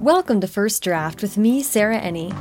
[0.00, 2.32] Welcome to First Draft with me, Sarah Enni.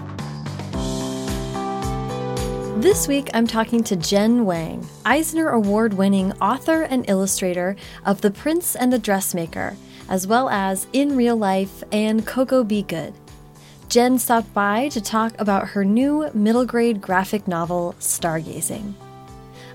[2.81, 7.75] This week, I'm talking to Jen Wang, Eisner Award winning author and illustrator
[8.05, 9.75] of The Prince and the Dressmaker,
[10.07, 13.13] as well as In Real Life and Koko Be Good.
[13.89, 18.93] Jen stopped by to talk about her new middle grade graphic novel, Stargazing.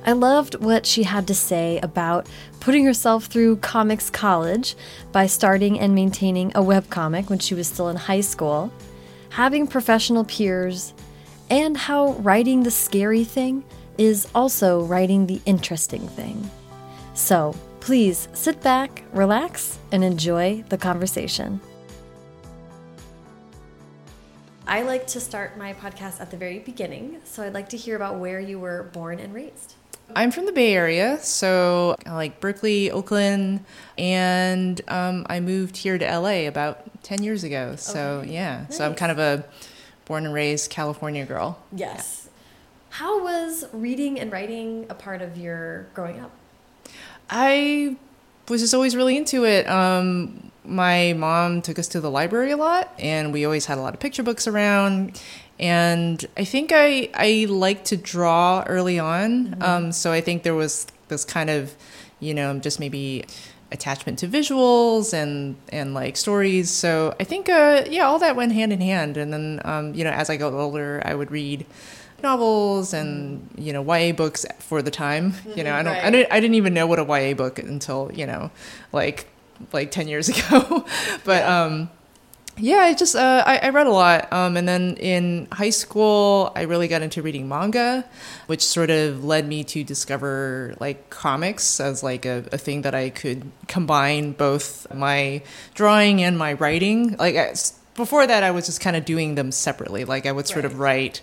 [0.07, 2.29] I loved what she had to say about
[2.61, 4.77] putting herself through comics college
[5.13, 8.71] by starting and maintaining a webcomic when she was still in high school,
[9.31, 10.93] having professional peers,
[11.49, 13.65] and how writing the scary thing
[13.97, 16.51] is also writing the interesting thing.
[17.15, 21.61] So please sit back, relax, and enjoy the conversation.
[24.67, 27.97] I like to start my podcast at the very beginning, so I'd like to hear
[27.97, 29.75] about where you were born and raised.
[30.17, 33.65] I'm from the Bay Area, so I like Berkeley, Oakland,
[33.99, 37.75] and um, I moved here to LA about 10 years ago.
[37.77, 38.33] So, Okay.
[38.35, 38.77] yeah, Nice.
[38.77, 39.45] so I'm kind of a
[40.05, 41.59] born and raised California girl.
[41.75, 42.29] Yes.
[42.91, 46.31] How was reading and writing a part of your growing up?
[47.31, 47.97] I
[48.49, 49.67] was just always really into it.
[49.69, 53.81] Um, my mom took us to the library a lot, and we always had a
[53.81, 55.21] lot of picture books around.
[55.59, 60.55] And I think I I like to draw early on, um, so I think there
[60.55, 61.75] was this kind of,
[62.19, 63.25] you know, just maybe
[63.71, 66.71] attachment to visuals and and like stories.
[66.71, 69.17] So I think uh, yeah, all that went hand in hand.
[69.17, 71.67] And then um, you know, as I got older, I would read
[72.23, 75.35] novels and you know YA books for the time.
[75.55, 78.11] You know, I don't, I didn't, I didn't even know what a YA book until
[78.15, 78.51] you know,
[78.93, 79.27] like
[79.73, 80.85] like ten years ago.
[81.25, 81.91] but um,
[82.57, 84.33] yeah, I just uh, I, I read a lot.
[84.33, 88.05] Um, and then in high school, I really got into reading manga,
[88.47, 92.95] which sort of led me to discover like comics as like a, a thing that
[92.95, 95.43] I could combine both my
[95.75, 97.17] drawing and my writing.
[97.17, 97.55] Like I,
[97.97, 100.05] before that, I was just kind of doing them separately.
[100.05, 101.23] Like I would sort of write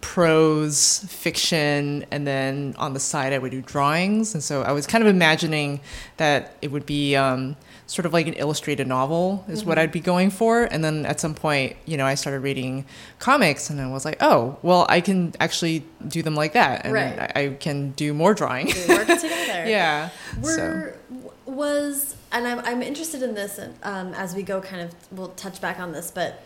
[0.00, 4.86] prose fiction and then on the side i would do drawings and so i was
[4.86, 5.80] kind of imagining
[6.18, 7.56] that it would be um,
[7.92, 11.20] sort of like an illustrated novel is what i'd be going for and then at
[11.20, 12.84] some point you know i started reading
[13.18, 16.94] comics and i was like oh well i can actually do them like that and
[16.94, 17.18] Right.
[17.36, 19.68] I, I can do more drawing We work together.
[19.68, 20.08] yeah
[20.42, 20.92] so
[21.44, 24.60] was and I'm I'm interested in this um, as we go.
[24.62, 26.42] Kind of we'll touch back on this, but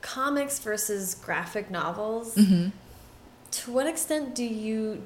[0.00, 2.36] comics versus graphic novels.
[2.36, 2.68] Mm-hmm.
[3.54, 5.00] To what extent do you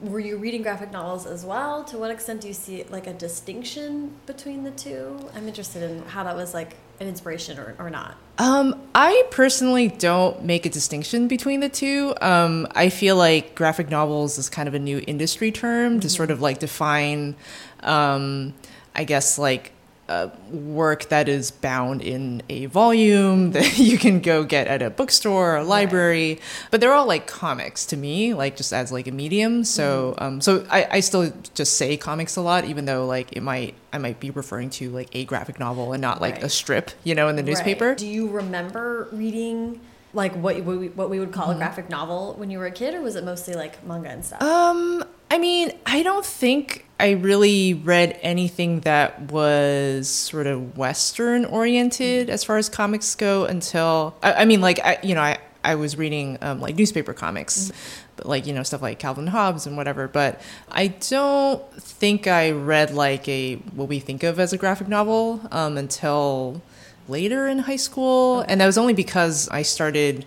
[0.00, 1.84] were you reading graphic novels as well?
[1.84, 5.30] To what extent do you see like a distinction between the two?
[5.36, 8.16] I'm interested in how that was like an inspiration or, or not.
[8.38, 12.14] Um, I personally don't make a distinction between the two.
[12.20, 16.32] Um, I feel like graphic novels is kind of a new industry term to sort
[16.32, 17.36] of like define,
[17.84, 18.52] um,
[18.96, 19.71] I guess, like
[20.08, 24.90] uh, work that is bound in a volume that you can go get at a
[24.90, 26.40] bookstore or a library.
[26.70, 29.64] But they're all like comics to me, like just as like a medium.
[29.64, 33.42] So, um, so I, I still just say comics a lot, even though like it
[33.42, 36.44] might I might be referring to like a graphic novel and not like Right.
[36.44, 37.88] a strip, you know, in the newspaper.
[37.90, 37.98] Right.
[37.98, 39.80] Do you remember reading
[40.14, 41.40] like what what we, what we would Mm-hmm.
[41.40, 44.10] call a graphic novel when you were a kid, or was it mostly like manga
[44.10, 44.42] and stuff?
[44.42, 51.46] Um, I mean, I don't think I really read anything that was sort of Western
[51.46, 55.38] oriented as far as comics go until I, I mean, like I, you know, I
[55.64, 57.72] I was reading um, like newspaper comics,
[58.16, 60.06] but like you know stuff like Calvin Hobbes and whatever.
[60.06, 60.38] But
[60.70, 65.40] I don't think I read like a what we think of as a graphic novel
[65.50, 66.60] um, until
[67.08, 70.26] later in high school, and that was only because I started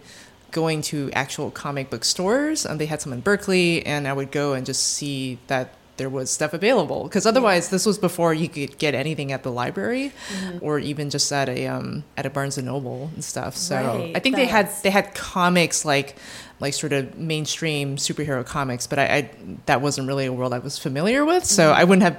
[0.56, 2.66] going to actual comic book stores.
[2.66, 6.10] and they had some in Berkeley, and I would go and just see that there
[6.10, 7.04] was stuff available.
[7.04, 10.14] Because otherwise, this was before you could get anything at the library,
[10.62, 13.58] or even just at a um, at a Barnes and Noble and stuff.
[13.58, 16.16] So Right, I think they had they had comics like
[16.62, 19.30] like sort of mainstream superhero comics, but I, I
[19.66, 21.44] that wasn't really a world I was familiar with.
[21.44, 22.18] So I wouldn't have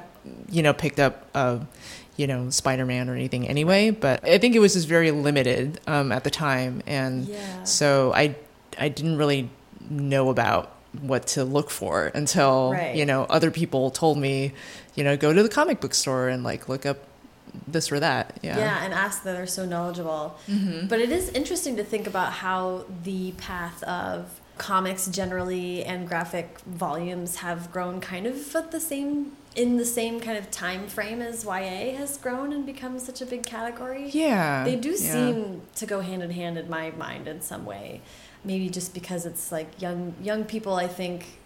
[0.50, 1.24] you know picked up.
[1.34, 1.60] Uh,
[2.16, 5.80] you know, Spider Man or anything anyway, but I think it was just very limited
[5.86, 7.62] um, at the time, and Yeah.
[7.64, 8.34] so I
[8.78, 9.50] I didn't really
[9.90, 10.72] know about
[11.02, 12.96] what to look for until Right.
[12.96, 14.52] you know other people told me,
[14.94, 16.98] you know, go to the comic book store and like look up
[17.68, 18.38] this or that.
[18.42, 18.58] Yeah.
[18.58, 20.36] yeah, and ask that are so knowledgeable.
[20.88, 26.58] But it is interesting to think about how the path of comics generally and graphic
[26.66, 31.22] volumes have grown kind of at the same in the same kind of time frame
[31.22, 34.10] as YA has grown and become such a big category.
[34.10, 34.64] Yeah.
[34.64, 34.96] They do yeah.
[35.12, 38.02] seem to go hand in hand in my mind in some way.
[38.44, 41.38] Maybe just because it's like young young people I think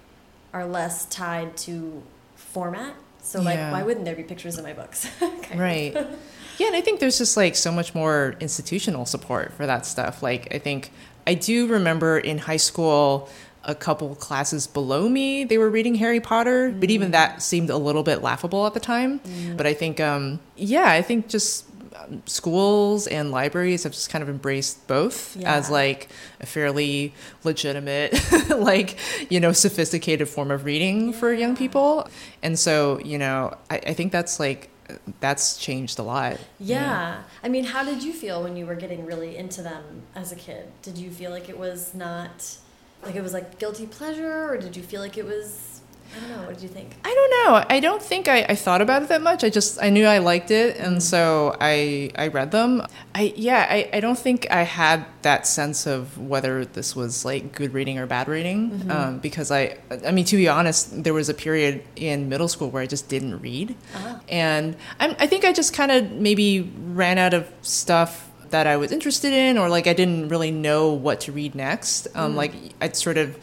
[0.52, 2.02] are less tied to
[2.34, 3.70] format So like, Yeah.
[3.72, 5.06] why wouldn't there be pictures in my books?
[5.54, 5.92] Right.
[6.58, 10.22] Yeah, and I think there's just like so much more institutional support for that stuff.
[10.22, 10.92] Like, I think
[11.26, 13.28] I do remember in high school,
[13.64, 17.76] a couple classes below me, they were reading Harry Potter, but even that seemed a
[17.76, 19.20] little bit laughable at the time.
[19.56, 24.22] But I think, um, yeah, I think just um, schools and libraries have just kind
[24.22, 26.08] of embraced both as like
[26.40, 27.12] a fairly
[27.44, 28.18] legitimate,
[28.48, 28.96] like,
[29.30, 32.08] you know, sophisticated form of reading for young people.
[32.42, 34.70] And so, you know, I, I think that's like,
[35.20, 36.38] that's changed a lot.
[36.58, 37.22] Yeah.
[37.44, 40.36] I mean, how did you feel when you were getting really into them as a
[40.36, 40.72] kid?
[40.82, 42.56] Did you feel like it was not,
[43.02, 45.80] like it was like guilty pleasure, or did you feel like it was,
[46.16, 46.90] I don't know, what did you think?
[47.04, 47.64] I don't know.
[47.68, 49.42] I don't think I, I thought about it that much.
[49.44, 52.82] I just I knew I liked it, and so I I read them.
[53.14, 53.66] I yeah.
[53.70, 57.98] I, I don't think I had that sense of whether this was like good reading
[57.98, 61.82] or bad reading, um, because I I mean to be honest, there was a period
[61.96, 64.20] in middle school where I just didn't read, Ah.
[64.28, 68.76] and I'm, I think I just kind of maybe ran out of stuff that I
[68.76, 72.08] was interested in, or like I didn't really know what to read next.
[72.14, 73.38] Um, Like I'd sort of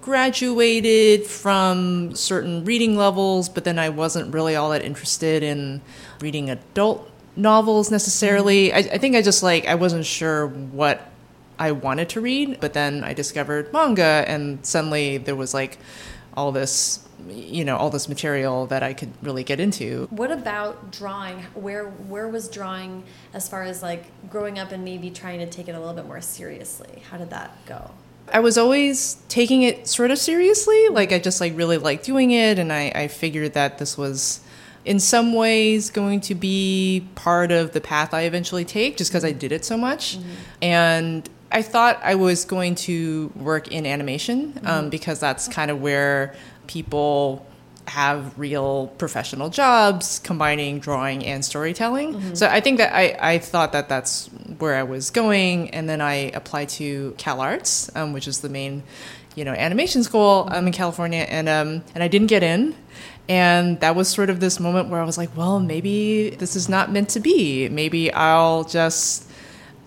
[0.00, 5.80] graduated from certain reading levels, but then I wasn't really all that interested in
[6.20, 8.72] reading adult novels necessarily.
[8.72, 11.10] I, I think I just like I wasn't sure what
[11.58, 15.78] I wanted to read, but then I discovered manga, and suddenly there was like
[16.36, 20.06] all this, you know, all this material that I could really get into.
[20.10, 21.38] What about drawing?
[21.54, 25.68] Where where was drawing as far as like growing up and maybe trying to take
[25.68, 27.02] it a little bit more seriously?
[27.10, 27.90] How did that go?
[28.32, 30.88] I was always taking it sort of seriously.
[30.88, 34.40] Like I just like really liked doing it, and I, I figured that this was
[34.84, 39.24] in some ways going to be part of the path I eventually take, just because
[39.24, 40.18] I did it so much.
[40.62, 45.80] And I thought I was going to work in animation um, because that's kind of
[45.80, 46.34] where
[46.66, 47.46] people
[47.88, 52.34] have real professional jobs combining drawing and storytelling.
[52.34, 54.26] So I think that I, I thought that that's
[54.58, 55.70] where I was going.
[55.70, 58.82] And then I applied to Cal Arts, um, which is the main,
[59.36, 61.26] you know, animation school um, in California.
[61.28, 62.74] And, um, and I didn't get in.
[63.28, 66.68] And that was sort of this moment where I was like, well, maybe this is
[66.68, 67.68] not meant to be.
[67.68, 69.30] Maybe I'll just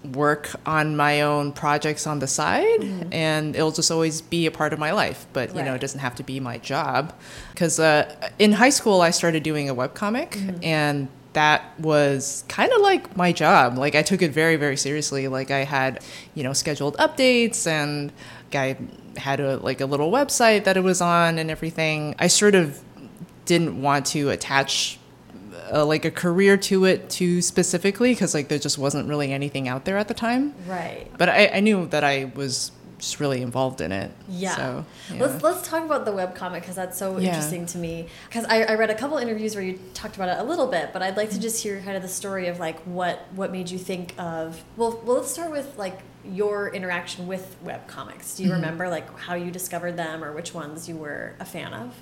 [0.03, 4.71] work on my own projects on the side and it'll just always be a part
[4.71, 7.13] of my life but you know it doesn't have to be my job.
[7.51, 12.81] Because uh, in high school i started doing a webcomic and that was kind of
[12.81, 13.77] like my job.
[13.77, 15.27] Like i took it very very seriously.
[15.27, 16.03] Like i had
[16.33, 18.11] you know scheduled updates and
[18.53, 18.77] i
[19.17, 22.15] had a like a little website that it was on and everything.
[22.19, 22.81] I sort of
[23.45, 24.99] didn't want to attach
[25.71, 29.67] uh, like a career to it too specifically because like there just wasn't really anything
[29.67, 31.07] out there at the time Right.
[31.17, 34.11] but I, I knew that I was just really involved in it.
[34.27, 34.55] Yeah.
[34.57, 35.21] So, yeah.
[35.25, 37.29] Let's let's talk about the webcomic because that's so Yeah.
[37.29, 38.07] interesting to me.
[38.27, 40.91] Because I, I read a couple interviews where you talked about it a little bit,
[40.91, 43.69] but I'd like to just hear kind of the story of like what what made
[43.71, 44.61] you think of.
[44.75, 48.35] Well, well, let's start with like your interaction with webcomics.
[48.35, 51.73] Do you remember like how you discovered them or which ones you were a fan
[51.73, 51.95] of?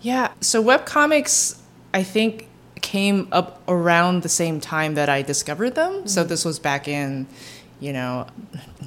[0.00, 0.30] Yeah.
[0.40, 1.58] So webcomics,
[1.92, 2.46] I think,
[2.82, 6.06] came up around the same time that I discovered them.
[6.08, 7.26] So this was back in,
[7.80, 8.26] you know,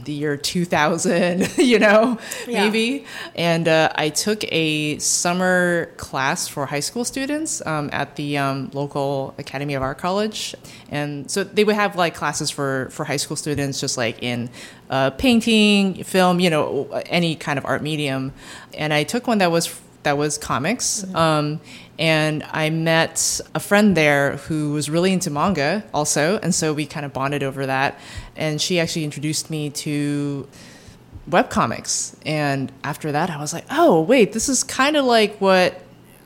[0.05, 2.65] the year 2000, you know, Yeah.
[2.65, 3.05] maybe.
[3.35, 8.69] And uh, I took a summer class for high school students um, at the um,
[8.73, 10.55] local Academy of Art College.
[10.89, 14.49] And so they would have like classes for, for high school students, just like in
[14.89, 18.33] uh, painting, film, you know, any kind of art medium.
[18.73, 21.05] And I took one that was that was comics.
[21.15, 21.61] Um,
[21.99, 26.39] and I met a friend there who was really into manga also.
[26.39, 27.99] And so we kind of bonded over that.
[28.35, 30.47] And she actually introduced me to
[31.29, 32.15] webcomics.
[32.25, 35.79] And after that, I was like, oh, wait, this is kind of like what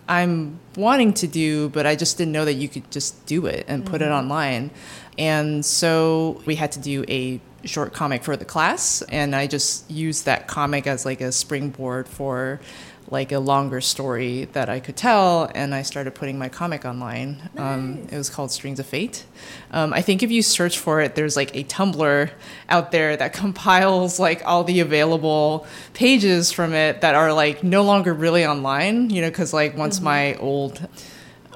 [0.08, 3.66] I'm wanting to do, but I just didn't know that you could just do it
[3.68, 4.14] and put it mm-hmm.
[4.14, 4.72] online.
[5.18, 9.90] And so we had to do a short comic for the class, and I just
[9.92, 12.62] used that comic as like a springboard for
[13.10, 17.50] like a longer story that I could tell, and I started putting my comic online.
[17.58, 19.24] Um, it was called Strings of Fate.
[19.72, 22.30] Um, I think if you search for it, there's like a Tumblr
[22.70, 27.84] out there that compiles like all the available pages from it that are like no
[27.84, 30.86] longer really online, you know, because like once my old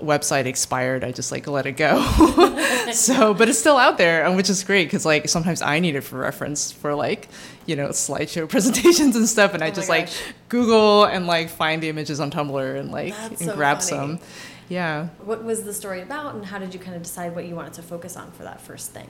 [0.02, 2.02] website expired, I just like let it go.
[2.94, 5.96] so, but it's still out there, and which is great because like sometimes I need
[5.96, 7.30] it for reference for like
[7.66, 10.10] you know slideshow presentations and stuff, and I Oh my just like.
[10.50, 13.88] Google and like find the images on Tumblr and like That's and so grab funny.
[14.18, 14.20] some.
[14.68, 15.08] Yeah.
[15.24, 17.74] What was the story about, and how did you kind of decide what you wanted
[17.74, 19.10] to focus on for that first thing?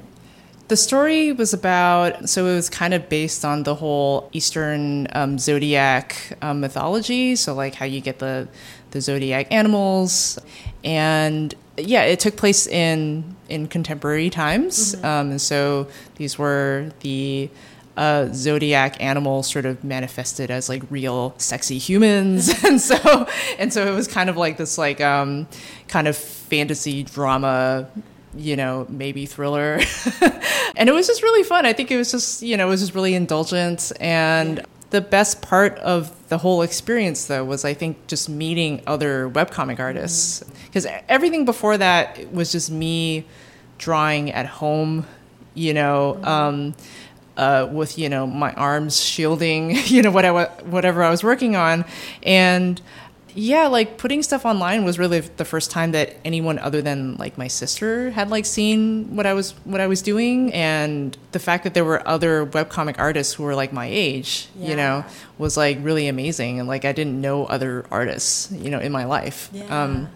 [0.67, 5.37] The story was about, so it was kind of based on the whole Eastern um,
[5.37, 7.35] zodiac um, mythology.
[7.35, 8.47] So, like how you get the
[8.91, 10.39] the zodiac animals,
[10.83, 15.05] and yeah, it took place in in contemporary times, mm-hmm.
[15.05, 17.49] um, and so these were the
[17.97, 23.85] uh, zodiac animals sort of manifested as like real sexy humans, and so and so
[23.85, 25.47] it was kind of like this like um,
[25.87, 27.89] kind of fantasy drama
[28.35, 29.79] you know, maybe thriller.
[30.75, 31.65] and it was just really fun.
[31.65, 33.91] I think it was just, you know, it was just really indulgent.
[33.99, 39.29] And the best part of the whole experience, though, was I think just meeting other
[39.29, 40.43] webcomic artists.
[40.65, 41.05] Because mm-hmm.
[41.09, 43.25] everything before that was just me
[43.77, 45.05] drawing at home,
[45.55, 46.15] you know.
[46.17, 46.27] Mm-hmm.
[46.27, 46.73] Um,
[47.37, 51.55] uh, with you know my arms shielding you know what I whatever I was working
[51.55, 51.85] on,
[52.23, 52.79] and
[53.35, 57.37] yeah, like putting stuff online was really the first time that anyone other than like
[57.37, 61.63] my sister had like seen what I was what I was doing and the fact
[61.63, 64.69] that there were other webcomic artists who were like my age, yeah.
[64.69, 65.05] you know,
[65.37, 69.05] was like really amazing and like I didn't know other artists, you know, in my
[69.05, 69.49] life.
[69.53, 69.83] Yeah.
[69.83, 70.09] Um,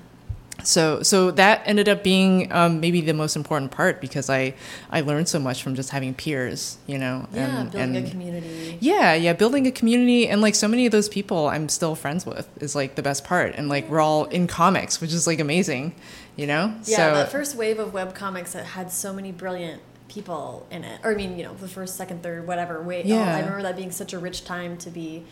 [0.67, 4.53] so so that ended up being um, maybe the most important part because I
[4.89, 7.27] I learned so much from just having peers, you know.
[7.34, 8.77] Yeah, and, building and, a community.
[8.81, 12.25] Yeah, yeah, building a community and like so many of those people I'm still friends
[12.25, 15.39] with is like the best part, and like we're all in comics, which is like
[15.39, 15.95] amazing,
[16.36, 16.74] you know.
[16.86, 20.84] Yeah, so, that first wave of web comics that had so many brilliant people in
[20.84, 22.81] it, or I mean, you know, the first, second, third, whatever.
[22.81, 23.17] Wait, yeah.
[23.17, 25.25] Oh, I remember that being such a rich time to be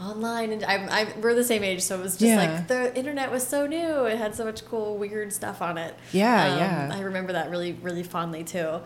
[0.00, 2.36] online and I'm, I'm we're the same age so it was just yeah.
[2.36, 5.94] like the internet was so new it had so much cool weird stuff on it
[6.12, 8.80] yeah um, yeah I remember that really really fondly too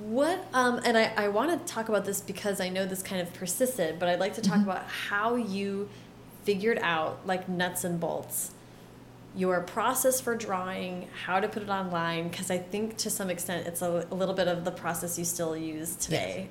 [0.00, 3.22] what um and I, I want to talk about this because I know this kind
[3.22, 4.70] of persisted but I'd like to talk mm -hmm.
[4.70, 5.88] about how you
[6.44, 8.50] figured out like nuts and bolts
[9.38, 13.68] your process for drawing, how to put it online, because I think to some extent
[13.68, 16.48] it's a, a, little bit of the process you still use today.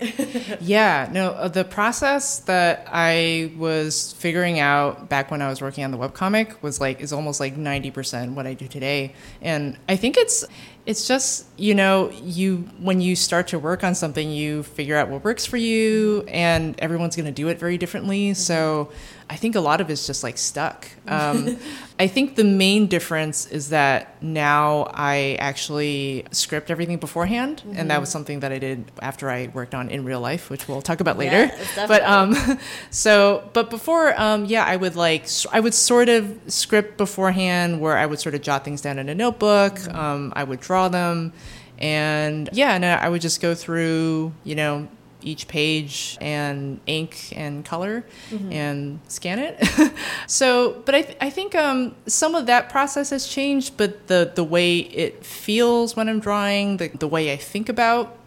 [0.61, 5.83] yeah, no, uh, the process that I was figuring out back when I was working
[5.83, 9.13] on the webcomic was like, is almost like 90% what I do today.
[9.41, 10.45] And I think it's,
[10.85, 15.09] it's just you know you when you start to work on something you figure out
[15.09, 18.89] what works for you and everyone's going to do it very differently so
[19.29, 21.57] i think a lot of it's just like stuck um,
[21.99, 27.77] i think the main difference is that now i actually script everything beforehand mm-hmm.
[27.77, 28.13] and that was mm-hmm.
[28.13, 31.17] something that i did after i worked on in real life which we'll talk about
[31.17, 32.35] later yeah, but um
[32.91, 37.97] so but before um yeah i would like i would sort of script beforehand where
[37.97, 39.97] i would sort of jot things down in a notebook mm-hmm.
[39.97, 41.33] um i would draw them.
[41.79, 44.87] And yeah, and I would just go through, you know,
[45.21, 48.51] each page and ink and color mm-hmm.
[48.51, 49.93] and scan it.
[50.27, 54.31] so, but I, th- I think um, some of that process has changed, but the,
[54.33, 58.17] the way it feels when I'm drawing, the, the way I think about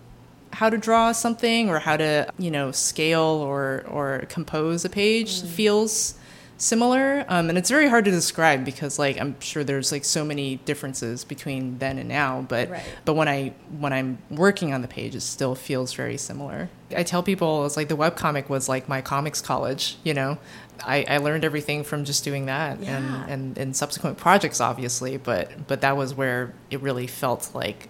[0.53, 5.43] how to draw something or how to, you know, scale or, or compose a page
[5.43, 5.47] mm.
[5.47, 6.15] feels
[6.61, 10.25] similar um, and it's very hard to describe because like i'm sure there's like so
[10.25, 12.83] many differences between then and now but right.
[13.07, 17.03] but when i when i'm working on the page it still feels very similar i
[17.03, 20.39] tell people it's like the web comic was like my comics college you know
[20.83, 22.97] I, I learned everything from just doing that yeah.
[22.97, 27.89] and, and and subsequent projects obviously but but that was where it really felt like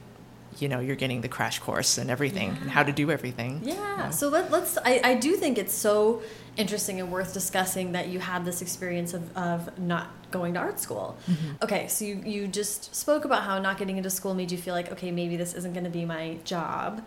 [0.58, 2.60] you know you're getting the crash course and everything yeah.
[2.60, 6.22] and how to do everything yeah, so let, us I, I do think it's so
[6.56, 10.80] interesting and worth discussing that you had this experience of, of not going to art
[10.80, 11.64] school mm -hmm.
[11.64, 14.74] okay so you, you just spoke about how not getting into school made you feel
[14.74, 17.02] like okay maybe this isn't going to be my job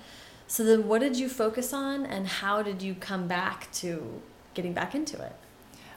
[0.47, 3.87] so then what did you focus on and how did you come back to
[4.53, 5.35] getting back into it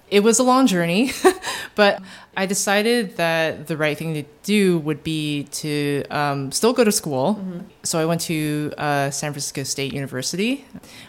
[0.09, 1.13] it was a long journey,
[1.75, 2.01] but
[2.37, 6.93] I decided that the right thing to do would be to um, still go to
[6.93, 7.35] school.
[7.35, 7.61] Mm-hmm.
[7.83, 10.65] So I went to uh, San Francisco State University,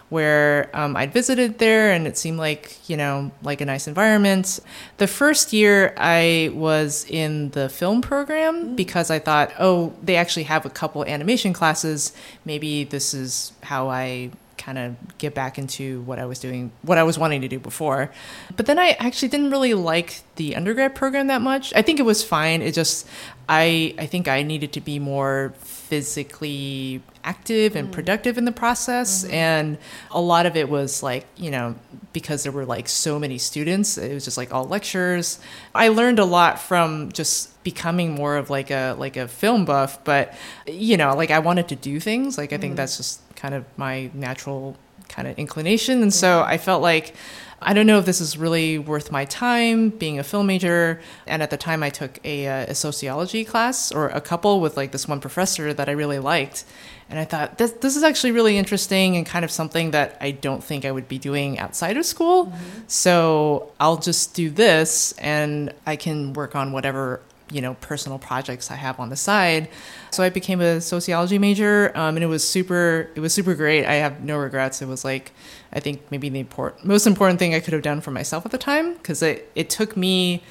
[0.10, 4.60] where um, I'd visited there, and it seemed like you know like a nice environment.
[4.98, 8.76] The first year I was in the film program mm-hmm.
[8.76, 12.14] because I thought, oh, they actually have a couple animation classes.
[12.46, 14.32] Maybe this is how I
[14.68, 17.58] kind of get back into what I was doing, what I was wanting to do
[17.58, 18.12] before.
[18.58, 21.72] But then I actually didn't really like the undergrad program that much.
[21.74, 22.62] I think it was fine.
[22.62, 23.08] It just,
[23.48, 27.92] I, I think I needed to be more physically active and mm.
[27.92, 29.24] productive in the process.
[29.24, 29.34] Mm-hmm.
[29.34, 29.78] And
[30.12, 31.76] a lot of it was like, you know,
[32.14, 35.40] because there were like so many students, it was just like all lectures.
[35.76, 40.02] I learned a lot from just becoming more of like a like a film buff
[40.06, 40.34] but
[40.66, 42.78] you know like i wanted to do things like i think mm.
[42.78, 44.78] that's just kind of my natural
[45.10, 47.14] kind of inclination and so i felt like
[47.62, 51.02] I don't know if this is really worth my time being a film major.
[51.26, 54.78] And at the time, I took a, uh, a sociology class or a couple with
[54.78, 56.66] like this one professor that I really liked.
[57.10, 60.32] And I thought this, this is actually really interesting and kind of something that I
[60.32, 62.48] don't think I would be doing outside of school.
[62.48, 62.80] Mm-hmm.
[62.88, 67.22] So I'll just do this and I can work on whatever
[67.52, 69.70] you know personal projects I have on the side.
[70.12, 73.10] So I became a sociology major, um, and it was super.
[73.16, 73.86] It was super great.
[73.86, 74.82] I have no regrets.
[74.82, 75.32] It was like
[75.72, 78.52] I think maybe the important, most important thing I could have done for myself at
[78.52, 80.44] the time because it it took me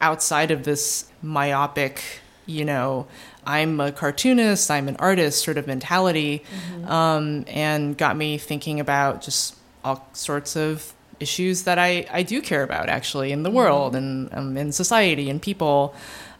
[0.00, 2.02] outside of this myopic,
[2.46, 3.06] you know,
[3.46, 6.44] I'm a cartoonist, I'm an artist sort of mentality,
[6.74, 6.90] mm-hmm.
[6.90, 12.42] um, and got me thinking about just all sorts of issues that I, I do
[12.42, 13.56] care about actually in the mm-hmm.
[13.56, 15.94] world and um, in society and people.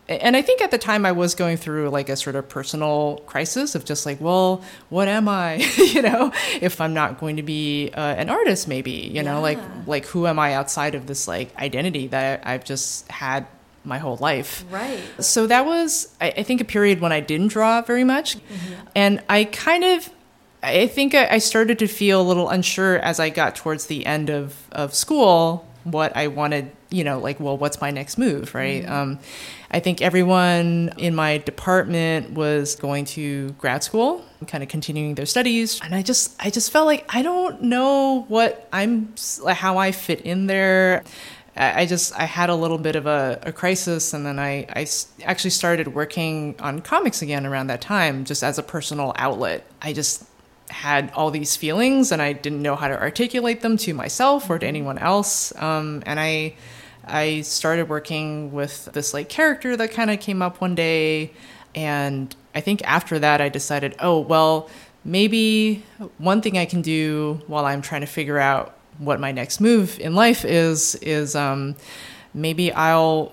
[0.08, 3.22] And I think at the time I was going through like a sort of personal
[3.26, 5.54] crisis of just like, well, what am I?
[5.78, 9.22] you know, if I'm not going to be uh, an artist, maybe, you yeah.
[9.22, 13.46] know, like like who am I outside of this like identity that I've just had
[13.84, 14.64] my whole life.
[14.70, 15.00] Right.
[15.20, 18.36] So that was, I, I think, a period when I didn't draw very much.
[18.36, 18.74] Mm-hmm.
[18.94, 20.08] And I kind of,
[20.62, 24.30] I think I started to feel a little unsure as I got towards the end
[24.30, 28.84] of, of school what I wanted, you know, like, well, what's my next move, right?
[28.84, 28.92] Mm-hmm.
[28.92, 29.18] Um,
[29.72, 35.26] I think everyone in my department was going to grad school, kind of continuing their
[35.26, 39.14] studies, and I just, I just felt like I don't know what I'm,
[39.48, 41.02] how I fit in there.
[41.54, 44.86] I just I had a little bit of a, a crisis, and then I, I
[45.24, 49.66] actually started working on comics again around that time, just as a personal outlet.
[49.82, 50.24] I just
[50.70, 54.58] had all these feelings, and I didn't know how to articulate them to myself or
[54.58, 55.54] to anyone else.
[55.60, 56.54] Um, and I
[57.04, 61.32] I started working with this like character that kind of came up one day,
[61.74, 64.70] and I think after that I decided, oh well,
[65.04, 65.84] maybe
[66.16, 69.98] one thing I can do while I'm trying to figure out what my next move
[70.00, 71.76] in life is is um,
[72.34, 73.32] maybe I'll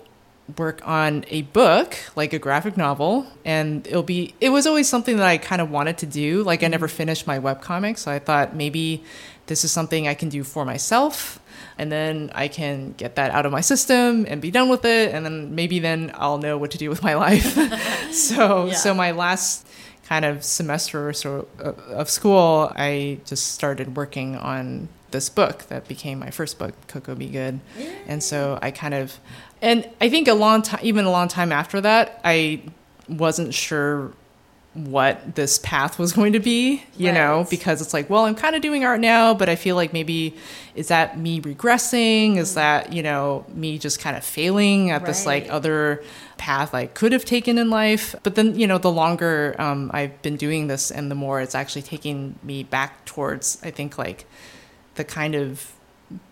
[0.57, 5.17] work on a book like a graphic novel and it'll be it was always something
[5.17, 6.97] that I kind of wanted to do like I never mm-hmm.
[6.97, 9.03] finished my web comic so I thought maybe
[9.45, 11.39] this is something I can do for myself
[11.77, 15.13] and then I can get that out of my system and be done with it
[15.13, 17.53] and then maybe then I'll know what to do with my life
[18.11, 18.73] so yeah.
[18.73, 19.67] so my last
[20.05, 25.87] kind of semester or so of school I just started working on this book that
[25.87, 27.59] became my first book, Koko Be Good.
[28.07, 29.19] And so I kind of,
[29.61, 32.61] and I think a long time, even a long time after that, I
[33.07, 34.11] wasn't sure
[34.73, 37.13] what this path was going to be, you right.
[37.13, 39.93] know, because it's like, well, I'm kind of doing art now, but I feel like
[39.93, 40.35] maybe
[40.75, 42.37] is that me regressing?
[42.37, 45.07] Is that, you know, me just kind of failing at right.
[45.07, 46.03] this like other
[46.37, 48.15] path I could have taken in life?
[48.23, 51.55] But then, you know, the longer um, I've been doing this and the more it's
[51.55, 54.25] actually taking me back towards, I think, like
[54.99, 55.73] the kind of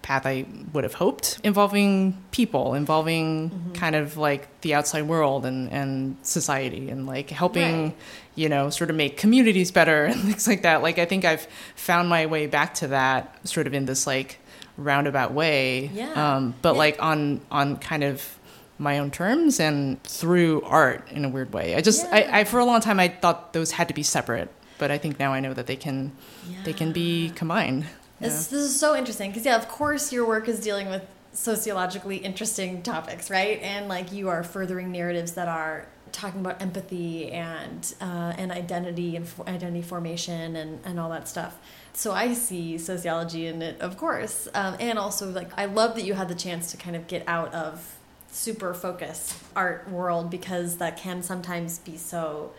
[0.02, 3.72] path I would have hoped, involving people, involving mm-hmm.
[3.74, 7.96] kind of like the outside world and, and society and like helping, right.
[8.36, 10.84] you know, sort of make communities better and things like that.
[10.84, 14.40] Like I think I've found my way back to that sort of in this like
[14.76, 15.90] roundabout way.
[15.94, 16.12] Yeah.
[16.12, 16.80] Um, but yeah.
[16.80, 18.38] like on on kind of
[18.78, 21.76] my own terms and through art in a weird way.
[21.76, 22.16] I just yeah.
[22.16, 24.52] I, I for a long time I thought those had to be separate.
[24.80, 26.12] But I think now I know that they can
[26.50, 26.58] yeah.
[26.64, 27.86] they can be combined.
[28.20, 31.04] This, this is so interesting because, yeah, of course, your work is dealing with
[31.34, 33.62] sociologically interesting topics, right?
[33.62, 39.16] And like you are furthering narratives that are talking about empathy and uh, and identity
[39.16, 41.58] and identity formation and and all that stuff.
[41.94, 46.06] So I see sociology in it, of course, um, and also like I love that
[46.06, 47.98] you had the chance to kind of get out of
[48.32, 52.52] super focus art world because that can sometimes be so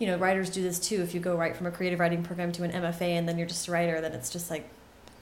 [0.00, 1.02] you know, writers do this too.
[1.02, 3.46] If you go right from a creative writing program to an MFA and then you're
[3.46, 4.68] just a writer, then it's just like,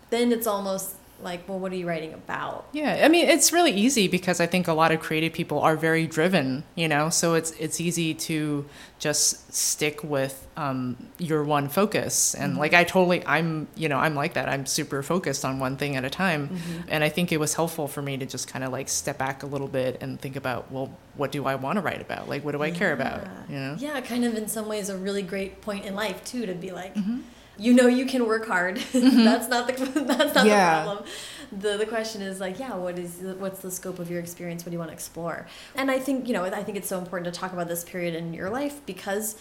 [0.09, 2.67] then it's almost like well what are you writing about?
[2.73, 5.77] Yeah i mean it's really easy because i think a lot of creative people are
[5.77, 7.11] very driven you know?
[7.11, 8.65] So it's it's easy to
[8.99, 12.35] just stick with um, your one focus.
[12.35, 12.61] And mm-hmm.
[12.61, 14.49] like i totally i'm you know i'm like that.
[14.49, 16.49] I'm super focused on one thing at a time.
[16.49, 16.89] Mm-hmm.
[16.89, 19.43] and i think it was helpful for me to just kind of like step back
[19.43, 22.29] a little bit and think about well what do i want to write about?
[22.29, 22.75] Like what do i yeah.
[22.75, 23.27] care about?
[23.49, 23.77] You know?
[23.79, 26.71] Yeah kind of in some ways a really great point in life too to be
[26.71, 27.21] like mm-hmm
[27.59, 28.79] you know you can work hard.
[28.99, 29.25] Mm-hmm.
[29.25, 30.81] that's not the that's not yeah.
[30.81, 31.07] the problem.
[31.53, 34.65] The the question is like, yeah, what is what's the scope of your experience?
[34.65, 35.47] What do you want to explore?
[35.75, 38.15] And I think you know I think it's so important to talk about this period
[38.15, 39.37] in your life because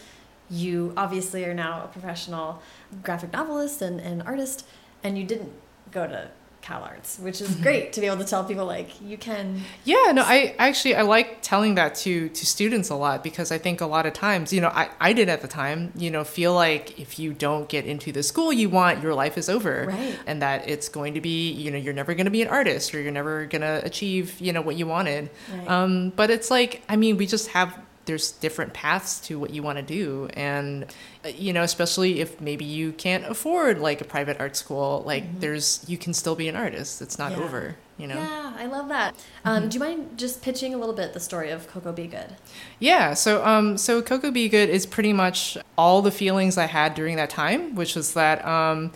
[0.49, 2.61] you obviously are now a professional
[3.03, 4.65] graphic novelist and, and artist,
[5.03, 5.51] and you didn't
[5.91, 6.29] go to
[6.67, 9.61] Cal Arts, which is great to be able to tell people like you can.
[9.85, 13.57] Yeah, no, I actually I like telling that to to students a lot because I
[13.57, 16.25] think a lot of times, you know, I I did at the time, you know,
[16.25, 19.85] feel like if you don't get into the school you want, your life is over,
[19.87, 20.19] right.
[20.27, 22.93] and that it's going to be, you know, you're never going to be an artist
[22.93, 25.29] or you're never going to achieve, you know, what you wanted.
[25.49, 25.69] Right.
[25.69, 29.61] Um, but it's like, I mean, we just have there's different paths to what you
[29.61, 30.85] want to do and
[31.23, 35.23] uh, you know especially if maybe you can't afford like a private art school like
[35.23, 35.39] Mhm.
[35.41, 37.43] there's you can still be an artist it's not Yeah.
[37.43, 39.15] over you know Yeah, I love that.
[39.43, 39.69] Um, Mhm.
[39.69, 42.35] Do you mind just pitching a little bit the story of Koko Be Good?
[42.79, 46.93] Yeah, so um, so Koko Be Good is pretty much all the feelings I had
[46.95, 48.91] during that time, which was that um,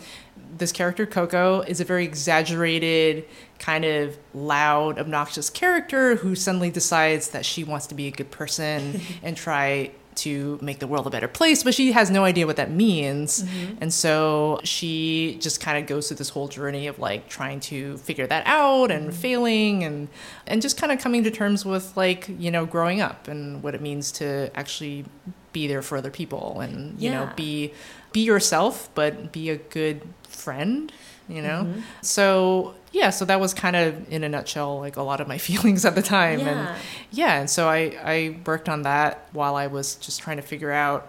[0.56, 3.24] this character Koko is a very exaggerated,
[3.62, 8.30] kind of loud, obnoxious character who suddenly decides that she wants to be a good
[8.30, 12.46] person and try to make the world a better place, but she has no idea
[12.46, 13.44] what that means.
[13.44, 13.76] Mm-hmm.
[13.80, 17.96] And so she just kind of goes through this whole journey of like trying to
[17.98, 19.16] figure that out and mm-hmm.
[19.16, 20.08] failing and
[20.46, 23.74] and just kind of coming to terms with like, you know, growing up and what
[23.74, 25.04] it means to actually
[25.52, 27.72] be there for other people and, you know, be
[28.12, 30.92] be yourself but be a good friend,
[31.32, 31.64] you know?
[31.64, 31.82] Mhm.
[32.02, 35.38] So, yeah, so that was kind of in a nutshell like a lot of my
[35.48, 36.76] feelings at the time and Yeah.
[37.10, 40.72] yeah, and so I, I worked on that while I was just trying to figure
[40.72, 41.08] out.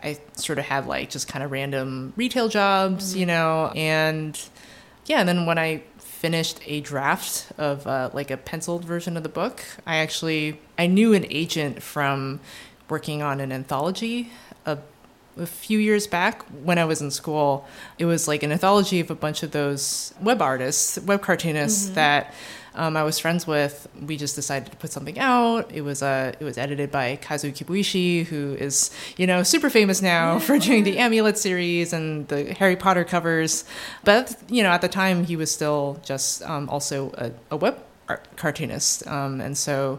[0.00, 4.40] I sort of had like just kind of random retail jobs, you know, and
[5.06, 9.24] yeah, and then when I finished a draft of uh, like a penciled version of
[9.24, 12.38] the book, I actually I knew an agent from
[12.88, 14.30] working on an anthology
[14.66, 14.78] a,
[15.38, 17.66] a few years back when I was in school.
[17.98, 22.34] It was like an anthology of a bunch of those web artists, web cartoonists that
[22.74, 23.88] um, I was friends with.
[24.00, 25.70] We just decided to put something out.
[25.72, 30.00] It was uh, it was edited by Kazu Kibuishi, who is you know super famous
[30.00, 33.64] now for doing the Amulet series and the Harry Potter covers.
[34.04, 37.82] But you know at the time he was still just um, also a, a web
[38.08, 39.98] art cartoonist, um, and so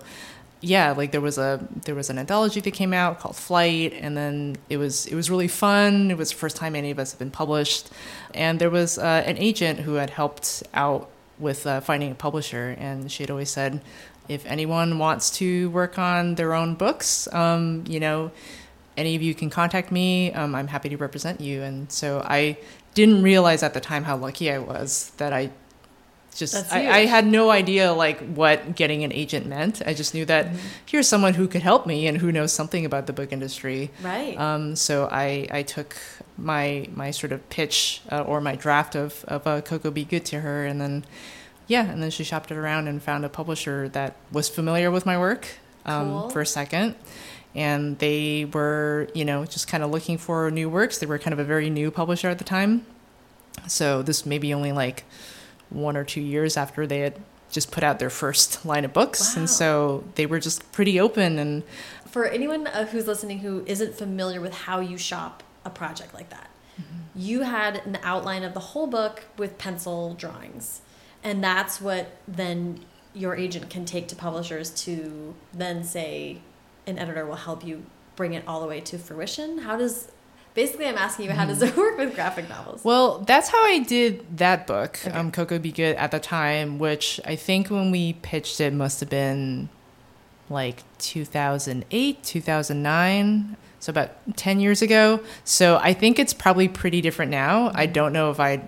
[0.61, 4.17] yeah, like there was a there was an anthology that came out called Flight, and
[4.17, 6.11] then it was it was really fun.
[6.11, 7.89] It was the first time any of us had been published,
[8.33, 12.75] and there was uh, an agent who had helped out with uh, finding a publisher,
[12.77, 13.81] and she had always said,
[14.27, 18.31] if anyone wants to work on their own books, um, you know,
[18.95, 20.31] any of you can contact me.
[20.33, 21.63] Um, I'm happy to represent you.
[21.63, 22.57] And so I
[22.93, 25.49] didn't realize at the time how lucky I was that I
[26.39, 29.81] just I, I had no idea like what getting an agent meant.
[29.85, 30.47] I just knew that
[30.85, 33.91] here's someone who could help me and who knows something about the book industry.
[34.01, 34.39] Right.
[34.39, 35.97] Um, so I, I took
[36.37, 40.25] my my sort of pitch uh, or my draft of of uh, Koko Be Good
[40.25, 41.05] to her, and then
[41.67, 45.05] yeah, and then she shopped it around and found a publisher that was familiar with
[45.05, 45.47] my work
[45.85, 46.29] um, Cool.
[46.29, 46.95] First Second.
[47.55, 50.99] And they were, you know, just kind of looking for new works.
[50.99, 52.85] They were kind of a very new publisher at the time.
[53.67, 55.03] So this may be only like
[55.69, 57.15] one or two years after they had
[57.51, 59.35] just put out their first line of books.
[59.35, 59.41] Wow.
[59.41, 61.63] And so they were just pretty open and
[62.07, 66.29] For anyone uh, who's listening who isn't familiar with how you shop a project like
[66.29, 66.49] that,
[67.15, 70.81] you had an outline of the whole book with pencil drawings.
[71.23, 72.79] And that's what then
[73.13, 76.39] your agent can take to publishers to then say
[76.87, 77.83] an editor will help you
[78.15, 79.59] bring it all the way to fruition.
[79.59, 80.11] How does
[80.59, 82.83] basically I'm asking you how does it work with graphic novels?
[82.83, 85.17] Well, that's how I did that book, Okay.
[85.17, 88.99] um, Koko Be Good, at the time, which I think when we pitched it must
[88.99, 89.69] have been
[90.49, 93.57] like 2008, 2009.
[93.79, 95.21] So about 10 years ago.
[95.45, 97.71] So I think it's probably pretty different now.
[97.73, 98.61] I don't know if I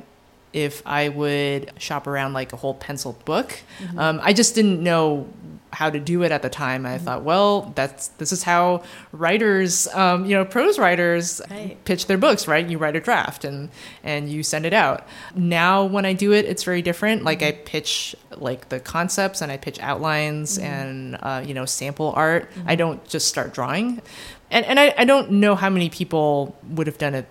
[0.54, 3.60] if I would shop around like a whole pencil book.
[3.98, 5.28] Um, I just didn't know
[5.74, 6.86] how to do it at the time.
[6.86, 8.84] I thought, well, that's this is how
[9.14, 11.78] writers, um, you know, prose writers Right.
[11.86, 12.68] pitch their books, right?
[12.68, 13.70] You write a draft and
[14.04, 15.08] and you send it out.
[15.34, 17.24] Now when I do it, it's very different.
[17.24, 22.12] Like I pitch like the concepts and I pitch outlines and uh, you know sample
[22.18, 22.50] art.
[22.68, 24.02] I don't just start drawing,
[24.50, 27.28] and and I, I don't know how many people would have done it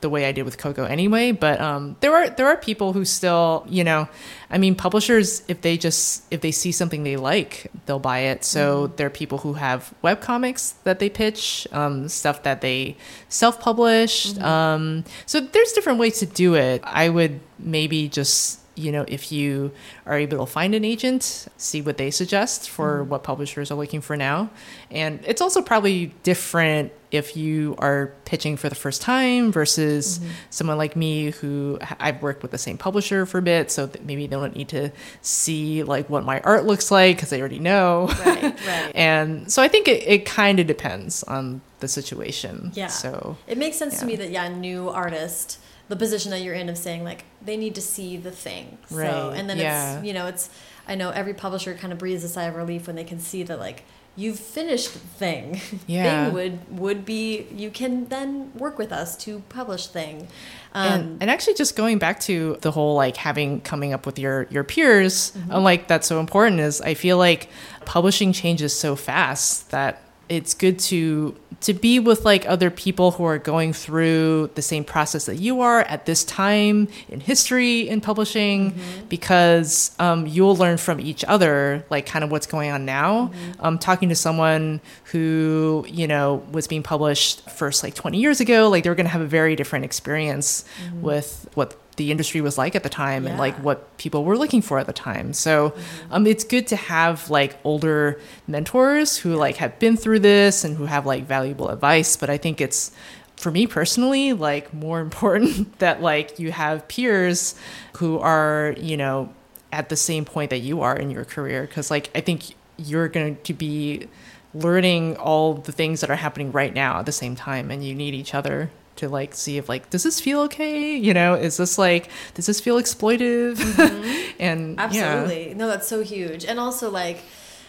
[0.00, 1.32] the way I did with Koko anyway.
[1.32, 4.08] But um, there are there are people who still, you know,
[4.50, 8.44] I mean, publishers if they just if they see something they like, they'll buy it.
[8.44, 12.96] So there are people who have web comics that they pitch, um, stuff that they
[13.28, 14.40] self published.
[14.40, 16.82] Um, so there's different ways to do it.
[16.84, 19.72] I would maybe just you know if you
[20.04, 24.02] are able to find an agent see what they suggest for what publishers are looking
[24.02, 24.50] for now
[24.90, 30.30] and it's also probably different if you are pitching for the first time versus mm-hmm.
[30.50, 34.04] someone like me who I've worked with the same publisher for a bit so that
[34.04, 34.90] maybe they don't need to
[35.22, 38.92] see like what my art looks like because they already know Right, right.
[38.94, 42.72] and so I think it, it kind of depends on the situation.
[42.74, 42.88] Yeah.
[42.88, 46.68] So It makes sense to me that yeah, new artist, the position that you're in
[46.68, 48.78] of saying like they need to see the thing.
[48.88, 49.98] So Right, and then yeah.
[49.98, 50.50] it's you know, it's
[50.88, 53.42] I know every publisher kind of breathes a sigh of relief when they can see
[53.42, 53.84] that like
[54.16, 55.60] you've finished thing.
[55.86, 56.26] Yeah.
[56.26, 60.28] thing would would be you can then work with us to publish thing.
[60.72, 64.18] Um and, and actually just going back to the whole like having coming up with
[64.18, 65.52] your your peers Mm-hmm.
[65.52, 67.48] and like that's so important is i feel like
[67.84, 73.24] publishing changes so fast that it's good to to be with like other people who
[73.24, 78.00] are going through the same process that you are at this time in history in
[78.00, 79.06] publishing Mm-hmm.
[79.08, 83.64] because um, you'll learn from each other like kind of what's going on now Mm-hmm.
[83.64, 88.68] um, talking to someone who you know was being published first like 20 years ago
[88.68, 90.64] like they're going to have a very different experience
[91.00, 94.62] with what the industry was like at the time and like what people were looking
[94.62, 95.32] for at the time.
[95.32, 95.74] So
[96.10, 100.76] um, it's good to have like older mentors who like have been through this and
[100.76, 102.16] who have like valuable advice.
[102.16, 102.92] But i think it's
[103.36, 107.54] for me personally like more important that like you have peers
[107.96, 109.32] who are you know
[109.72, 111.62] at the same point that you are in your career.
[111.62, 114.06] Because like i think you're going to be
[114.52, 117.94] learning all the things that are happening right now at the same time and you
[117.94, 121.56] need each other to like see if like does this feel okay you know is
[121.58, 123.58] this like does this feel exploitive
[124.38, 124.84] and yeah.
[124.84, 125.54] Absolutely.
[125.54, 126.44] No, that's so huge.
[126.44, 127.22] And also like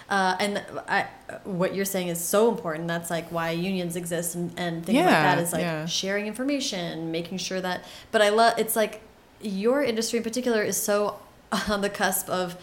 [0.10, 1.08] uh, and I,
[1.44, 2.88] what you're saying is so important.
[2.88, 5.86] That's like why unions exist and, and things like that is like yeah.
[5.86, 7.84] sharing information, making sure that.
[8.12, 9.02] But I love it's like
[9.42, 11.20] your industry in particular is so
[11.70, 12.56] on the cusp of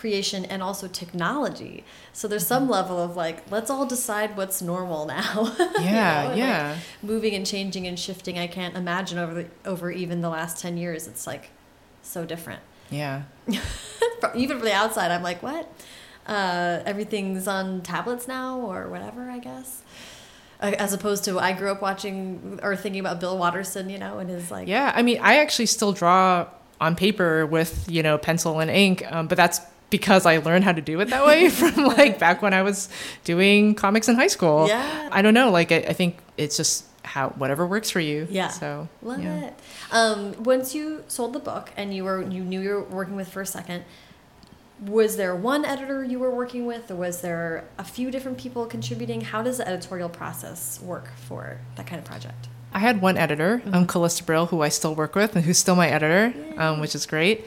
[0.00, 1.84] creation and also technology.
[2.12, 2.72] So there's some Mm-hmm.
[2.72, 5.54] level of like let's all decide what's normal now.
[5.78, 6.76] You Yeah, know, and, like, yeah.
[7.02, 8.38] moving and changing and shifting.
[8.38, 11.06] I can't imagine over the, over even the last ten years.
[11.06, 11.50] It's like
[12.02, 13.22] so different yeah
[14.34, 15.70] even from the outside, I'm like, what?
[16.26, 19.82] Uh, everything's on tablets now, or whatever, I guess.
[20.60, 24.28] As opposed to, I grew up watching or thinking about Bill Watterson, you know, and
[24.28, 26.48] his like, Yeah, I mean, I actually still draw
[26.80, 29.60] on paper with you know pencil and ink, um, but that's
[29.90, 32.88] because I learned how to do it that way from like back when I was
[33.24, 34.68] doing comics in high school.
[34.68, 35.08] Yeah.
[35.12, 38.26] I don't know, like I, I think it's just how whatever works for you.
[38.30, 38.48] Yeah.
[38.48, 39.46] So love yeah.
[39.46, 39.54] it.
[39.90, 43.28] Um, once you sold the book and you were you knew you were working with
[43.28, 43.84] First Second,
[44.86, 48.66] was there one editor you were working with, or was there a few different people
[48.66, 49.20] contributing?
[49.20, 52.48] How does the editorial process work for that kind of project?
[52.72, 55.74] I had one editor, um, Calista Brill, who I still work with and who's still
[55.74, 57.44] my editor, um, which is great.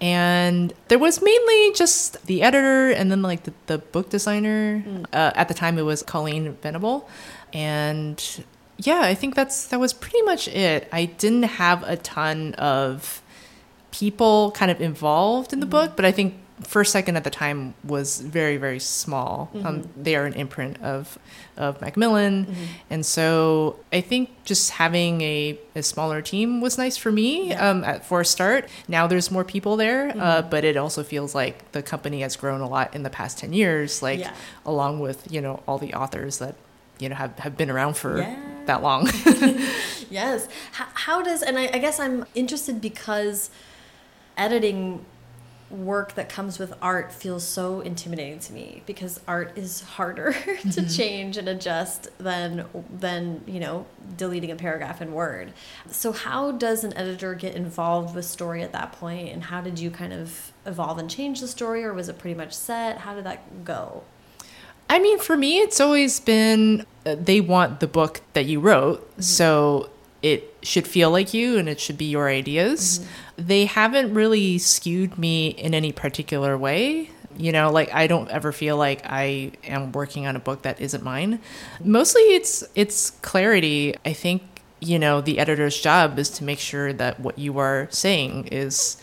[0.00, 4.84] And there was mainly just the editor and then like the, the book designer.
[5.12, 7.08] Uh, at the time, it was Colleen Venable.
[7.52, 8.44] And
[8.76, 10.88] yeah, I think that's that was pretty much it.
[10.92, 13.22] I didn't have a ton of
[13.90, 17.74] people kind of involved in the book, but I think First Second at the time
[17.84, 19.50] was very very small.
[19.62, 21.18] Um, they are an imprint of
[21.58, 22.54] of Macmillan,
[22.88, 27.68] and so I think just having a, a smaller team was nice for me Yeah.
[27.70, 28.68] um, at for a start.
[28.88, 32.60] Now there's more people there, uh, but it also feels like the company has grown
[32.62, 34.00] a lot in the past ten years.
[34.02, 34.32] Like Yeah.
[34.64, 36.54] along with you know all the authors that
[36.98, 38.34] you know have, have been around for Yeah.
[38.66, 39.08] that long.
[40.08, 40.48] Yes.
[40.72, 43.50] How, how does, and I, I guess I'm interested because
[44.36, 45.04] editing
[45.70, 50.38] work that comes with art feels so intimidating to me because art is harder to
[50.38, 50.88] mm-hmm.
[50.88, 55.52] change and adjust than than you know deleting a paragraph in word.
[55.90, 59.78] So how does an editor get involved with story at that point and how did
[59.78, 62.98] you kind of evolve and change the story or was it pretty much set?
[62.98, 64.04] How did that go?
[64.88, 69.00] I mean, for me, it's always been uh, they want the book that you wrote,
[69.10, 69.22] mm-hmm.
[69.22, 69.90] so
[70.22, 72.98] it should feel like you and it should be your ideas.
[72.98, 73.10] Mm-hmm.
[73.36, 77.10] They haven't really skewed me in any particular way.
[77.38, 80.80] You know, like I don't ever feel like I am working on a book that
[80.80, 81.38] isn't mine.
[81.84, 83.94] Mostly it's it's clarity.
[84.06, 84.42] I think,
[84.80, 88.96] you know, the editor's job is to make sure that what you are saying is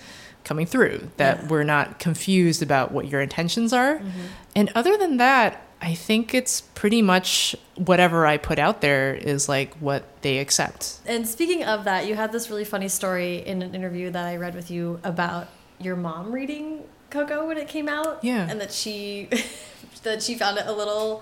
[0.44, 1.48] coming through, that Yeah.
[1.48, 3.98] we're not confused about what your intentions are.
[4.00, 4.20] Mm-hmm.
[4.56, 9.50] And other than that, I think it's pretty much whatever I put out there is
[9.50, 11.00] like what they accept.
[11.06, 14.38] And speaking of that, you had this really funny story in an interview that I
[14.38, 15.48] read with you about
[15.80, 18.24] your mom reading Koko when it came out.
[18.24, 18.48] Yeah.
[18.50, 19.28] And that she
[20.04, 21.22] that she found it a little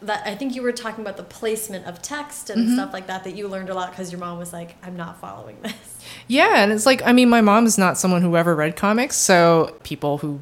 [0.00, 2.74] that I think you were talking about the placement of text and mm-hmm.
[2.74, 5.20] stuff like that that you learned a lot because your mom was like, I'm not
[5.20, 5.98] following this.
[6.28, 9.16] Yeah, and it's like I mean, my mom is not someone who ever read comics,
[9.16, 10.40] so people who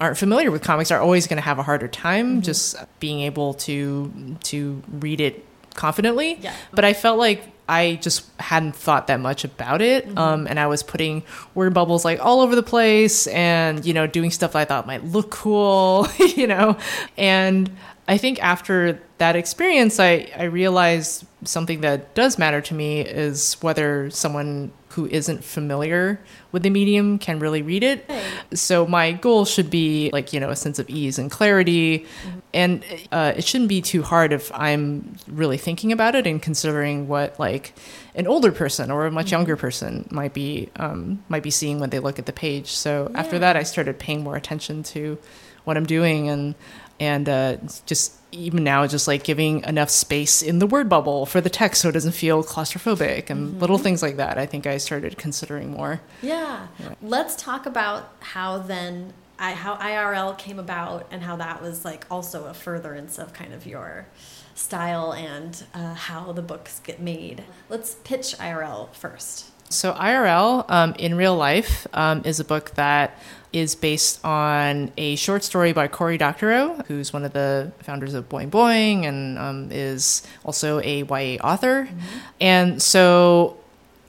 [0.00, 3.54] aren't familiar with comics are always going to have a harder time just being able
[3.54, 6.38] to to read it confidently.
[6.40, 6.54] Yeah.
[6.72, 10.68] But I felt like I just hadn't thought that much about it, um, and I
[10.68, 14.64] was putting word bubbles like all over the place, and you know, doing stuff I
[14.64, 16.06] thought might look cool,
[16.36, 16.78] you know,
[17.16, 17.70] and
[18.08, 23.54] I think after that experience, I, I realized something that does matter to me is
[23.62, 26.18] whether someone who isn't familiar
[26.52, 28.10] with the medium can really read it.
[28.54, 31.98] So my goal should be like, you know, a sense of ease and clarity.
[31.98, 32.38] Mm-hmm.
[32.54, 37.08] And uh, it shouldn't be too hard if I'm really thinking about it and considering
[37.08, 37.74] what like
[38.14, 39.34] an older person or a much mm-hmm.
[39.34, 42.68] younger person might be um, might be seeing when they look at the page.
[42.68, 43.20] So yeah.
[43.20, 45.18] after that, I started paying more attention to
[45.64, 46.54] what I'm doing and
[46.98, 51.40] and uh, just even now just like giving enough space in the word bubble for
[51.40, 53.58] the text so it doesn't feel claustrophobic and mm-hmm.
[53.60, 56.66] little things like that i think i started considering more yeah.
[56.78, 56.94] yeah.
[57.02, 62.06] let's talk about how then I, how irl came about and how that was like
[62.10, 64.06] also a furtherance of kind of your
[64.54, 70.94] style and uh, how the books get made let's pitch irl first so irl um,
[70.98, 73.18] in real life um, is a book that
[73.56, 78.28] is based on a short story by Cory Doctorow, who's one of the founders of
[78.28, 81.84] Boing Boing and um, is also a YA author.
[81.86, 82.18] Mm-hmm.
[82.38, 83.56] And so,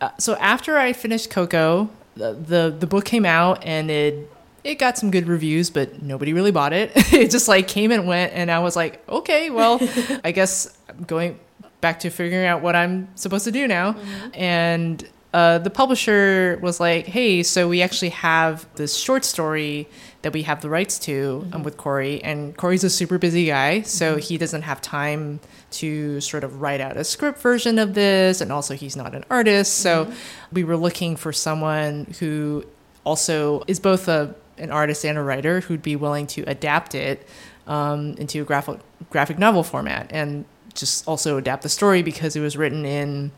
[0.02, 4.30] uh, so after I finished Koko, the, the the book came out and it
[4.66, 6.92] it got some good reviews, but nobody really bought it.
[7.14, 9.80] it just like came and went, and I was like, okay, well,
[10.26, 11.40] I guess I'm going
[11.80, 13.94] back to figuring out what I'm supposed to do now.
[13.94, 14.30] Mm-hmm.
[14.34, 19.88] And uh, the publisher was like, "Hey, so we actually have this short story
[20.22, 21.56] that we have the rights to um, mm-hmm.
[21.56, 24.22] um, with Cory, and Cory's a super busy guy, so mm-hmm.
[24.22, 28.52] he doesn't have time to sort of write out a script version of this, and
[28.52, 29.76] also he's not an artist.
[29.76, 30.16] So mm-hmm.
[30.54, 32.66] we were looking for someone who
[33.04, 37.28] also is both a an artist and a writer who'd be willing to adapt it
[37.68, 42.40] um, into a graphic graphic novel format, and just also adapt the story because it
[42.40, 43.32] was written in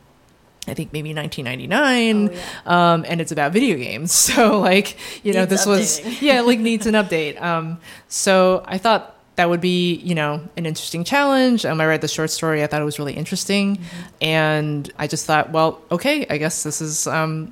[0.68, 2.94] I think maybe 1999, oh, yeah.
[2.94, 4.12] um, and it's about video games.
[4.30, 6.06] So like you know this updating.
[6.06, 7.42] was yeah like needs an update.
[7.42, 11.66] Um, so I thought that would be you know an interesting challenge.
[11.66, 12.64] Um, I read the short story.
[12.64, 14.08] I thought it was really interesting, mm-hmm.
[14.22, 17.52] and I just thought, well, okay, I guess this is um,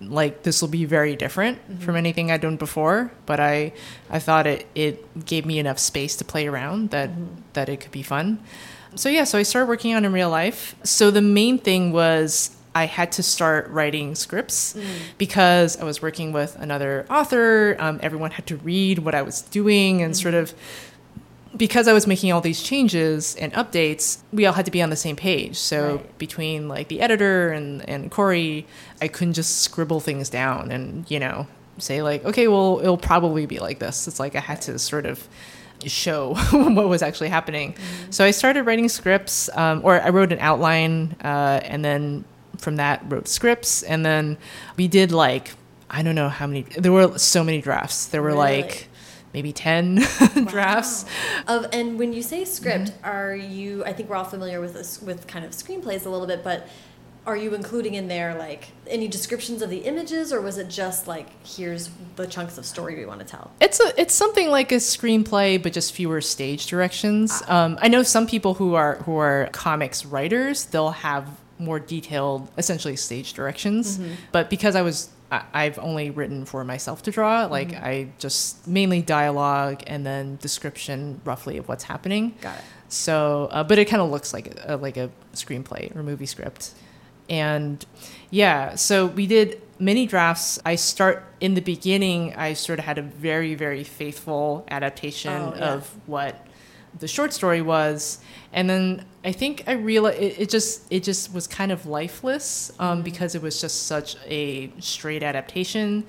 [0.00, 1.80] like this will be very different mm-hmm.
[1.80, 3.10] from anything I'd done before.
[3.26, 3.72] But I
[4.10, 7.42] I thought it it gave me enough space to play around that mm-hmm.
[7.54, 8.38] that it could be fun.
[8.94, 10.74] So yeah, so I started working on in real life.
[10.82, 14.84] So the main thing was I had to start writing scripts mm.
[15.18, 17.76] because I was working with another author.
[17.78, 20.22] Um, everyone had to read what I was doing and mm.
[20.22, 20.54] sort of
[21.56, 24.90] because I was making all these changes and updates, we all had to be on
[24.90, 25.56] the same page.
[25.56, 26.18] So right.
[26.18, 28.66] between like the editor and, and Cory,
[29.00, 31.46] I couldn't just scribble things down and, you know,
[31.78, 34.06] say like, okay, well, it'll probably be like this.
[34.06, 35.26] It's like I had to sort of
[35.86, 37.72] show what was actually happening.
[37.72, 38.10] Mm-hmm.
[38.10, 42.24] So I started writing scripts, um, or I wrote an outline, uh, and then
[42.56, 44.38] from that wrote scripts, and then
[44.76, 45.52] we did like
[45.90, 46.62] I don't know how many.
[46.62, 48.06] There were so many drafts.
[48.06, 48.62] There were really?
[48.62, 48.88] like
[49.34, 49.96] maybe 10
[50.46, 51.04] drafts
[51.46, 53.06] of and when you say script mm-hmm.
[53.06, 56.26] are you i think we're all familiar with this with kind of screenplays a little
[56.26, 56.66] bit but
[57.28, 61.06] are you including in there like any descriptions of the images or was it just
[61.06, 64.72] like here's the chunks of story we want to tell it's a it's something like
[64.72, 67.64] a screenplay but just fewer stage directions ah.
[67.64, 72.48] um, i know some people who are who are comics writers they'll have more detailed
[72.56, 74.14] essentially stage directions mm -hmm.
[74.32, 77.46] but because i was I've only written for myself to draw.
[77.50, 77.90] Like mm -hmm.
[77.90, 82.32] I just mainly dialogue and then description roughly of what's happening.
[82.40, 82.64] Got it.
[82.88, 86.72] So, uh, but it kind of looks like a, like a screenplay or movie script.
[87.28, 87.84] And
[88.30, 90.58] yeah, so we did many drafts.
[90.64, 95.54] I start in the beginning, I sort of had a very, very faithful adaptation oh,
[95.56, 95.74] yeah.
[95.74, 96.44] of what
[96.98, 98.18] the short story was.
[98.52, 102.72] And then I think I realized it, it just it just was kind of lifeless
[102.78, 103.04] um, mm-hmm.
[103.04, 106.04] because it was just such a straight adaptation.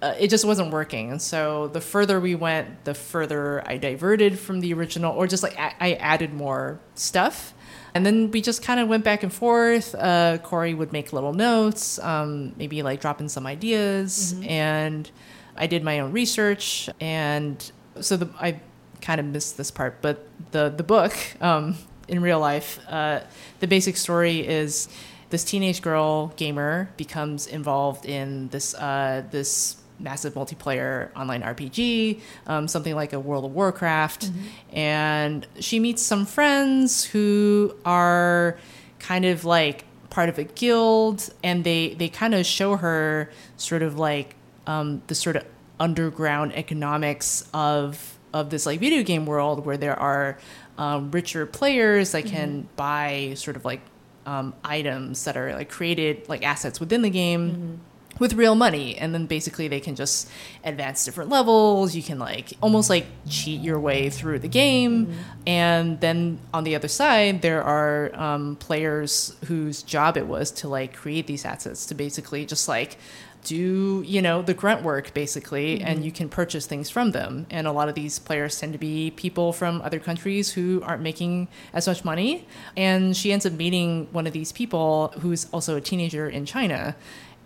[0.00, 1.12] Uh, it just wasn't working.
[1.12, 5.44] And so the further we went, the further I diverted from the original, or just
[5.44, 7.54] like I, I added more stuff.
[7.94, 9.94] And then we just kind of went back and forth.
[9.94, 14.48] Uh, Cory would make little notes, um, maybe like drop in some ideas, mm-hmm.
[14.48, 15.10] and
[15.56, 16.88] I did my own research.
[17.00, 18.60] And so the, I
[19.02, 21.76] kind of missed this part, but the the book um,
[22.08, 23.20] in real life, uh,
[23.60, 24.88] the basic story is
[25.28, 32.68] this teenage girl gamer becomes involved in this uh, this massive multiplayer online RPG, um,
[32.68, 34.26] something like a World of Warcraft.
[34.26, 34.76] Mm-hmm.
[34.76, 38.58] And she meets some friends who are
[38.98, 43.82] kind of like part of a guild, and they, they kind of show her sort
[43.82, 44.34] of like
[44.66, 45.44] um, the sort of
[45.80, 50.38] underground economics of of this like video game world where there are
[50.78, 52.76] um, richer players that can mm-hmm.
[52.76, 53.80] buy sort of like
[54.24, 57.50] um, items that are like created like assets within the game.
[57.50, 57.74] Mm-hmm
[58.18, 60.28] with real money and then basically they can just
[60.64, 65.20] advance different levels you can like almost like cheat your way through the game mm-hmm.
[65.46, 70.68] and then on the other side there are um, players whose job it was to
[70.68, 72.96] like create these assets to basically just like
[73.44, 75.86] do you know the grunt work basically mm-hmm.
[75.86, 78.78] and you can purchase things from them and a lot of these players tend to
[78.78, 83.52] be people from other countries who aren't making as much money and she ends up
[83.52, 86.94] meeting one of these people who's also a teenager in china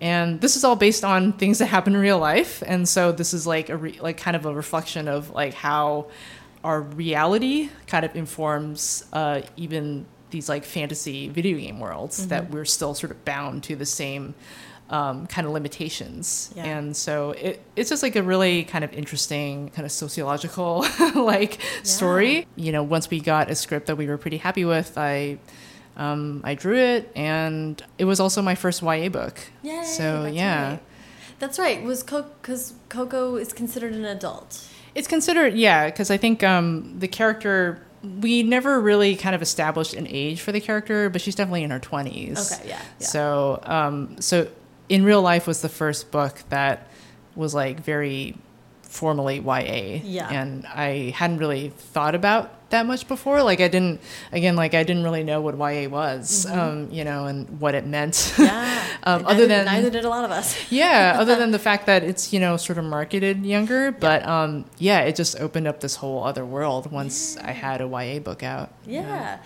[0.01, 3.33] and this is all based on things that happen in real life and so this
[3.33, 6.07] is like a re- like kind of a reflection of like how
[6.65, 12.29] our reality kind of informs uh, even these like fantasy video game worlds mm-hmm.
[12.29, 14.35] that we're still sort of bound to the same
[14.91, 16.53] um, kind of limitations.
[16.57, 16.65] Yeah.
[16.65, 21.59] And so it, it's just like a really kind of interesting kind of sociological like
[21.59, 21.83] yeah.
[21.83, 22.47] story.
[22.57, 25.39] You know, once we got a script that we were pretty happy with, I
[25.97, 29.39] um, I drew it, and it was also my first YA book.
[29.63, 30.83] Yay, so yeah, right.
[31.39, 31.83] that's right.
[31.83, 34.69] Was because Koko is considered an adult.
[34.95, 37.83] It's considered yeah, because I think um, the character
[38.21, 41.71] we never really kind of established an age for the character, but she's definitely in
[41.71, 42.53] her twenties.
[42.53, 43.07] Okay, yeah, yeah.
[43.07, 44.49] So um, so
[44.89, 46.89] in real life was the first book that
[47.35, 48.37] was like very
[48.83, 50.01] formally YA.
[50.03, 50.29] Yeah.
[50.31, 53.43] And I hadn't really thought about that much before.
[53.43, 54.01] Like I didn't,
[54.33, 56.59] again, like I didn't really know what YA was, mm-hmm.
[56.59, 58.35] um, you know, and what it meant.
[58.39, 58.87] Yeah.
[59.05, 60.57] um, neither, other than neither did a lot of us.
[60.71, 61.17] yeah.
[61.19, 64.43] Other than the fact that it's you know sort of marketed younger, but yeah.
[64.43, 67.49] Um, yeah, it just opened up this whole other world once yeah.
[67.49, 68.73] I had a YA book out.
[68.87, 69.03] Yeah.
[69.03, 69.39] yeah.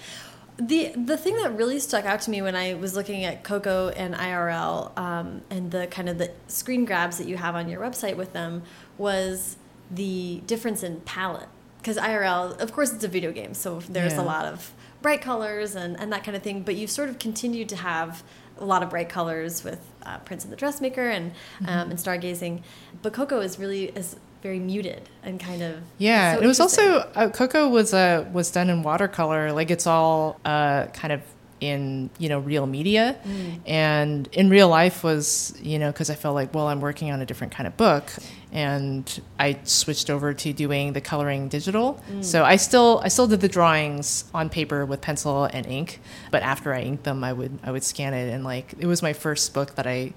[0.58, 3.88] The the thing that really stuck out to me when I was looking at Koko
[3.88, 7.80] and IRL um, and the kind of the screen grabs that you have on your
[7.80, 8.62] website with them
[8.98, 9.56] was
[9.90, 11.48] the difference in palette.
[11.80, 14.22] Because IRL, of course, it's a video game, so there's yeah.
[14.22, 14.72] a lot of
[15.02, 16.62] bright colors and, and that kind of thing.
[16.62, 18.22] But you've sort of continued to have
[18.58, 21.82] a lot of bright colors with uh, Prince and the Dressmaker and mm -hmm.
[21.82, 22.62] um, and Stargazing.
[23.02, 26.34] But Koko is really is very muted and kind of yeah.
[26.34, 26.82] So it was also
[27.14, 29.52] uh, Koko was uh, was done in watercolor.
[29.52, 31.20] Like it's all uh, kind of
[31.60, 33.60] in you know real media mm.
[33.66, 37.20] and in real life was you know because i felt like well i'm working on
[37.20, 38.04] a different kind of book
[38.52, 42.24] and i switched over to doing the coloring digital mm.
[42.24, 46.42] so i still i still did the drawings on paper with pencil and ink but
[46.42, 49.12] after i inked them i would i would scan it and like it was my
[49.12, 50.12] first book that i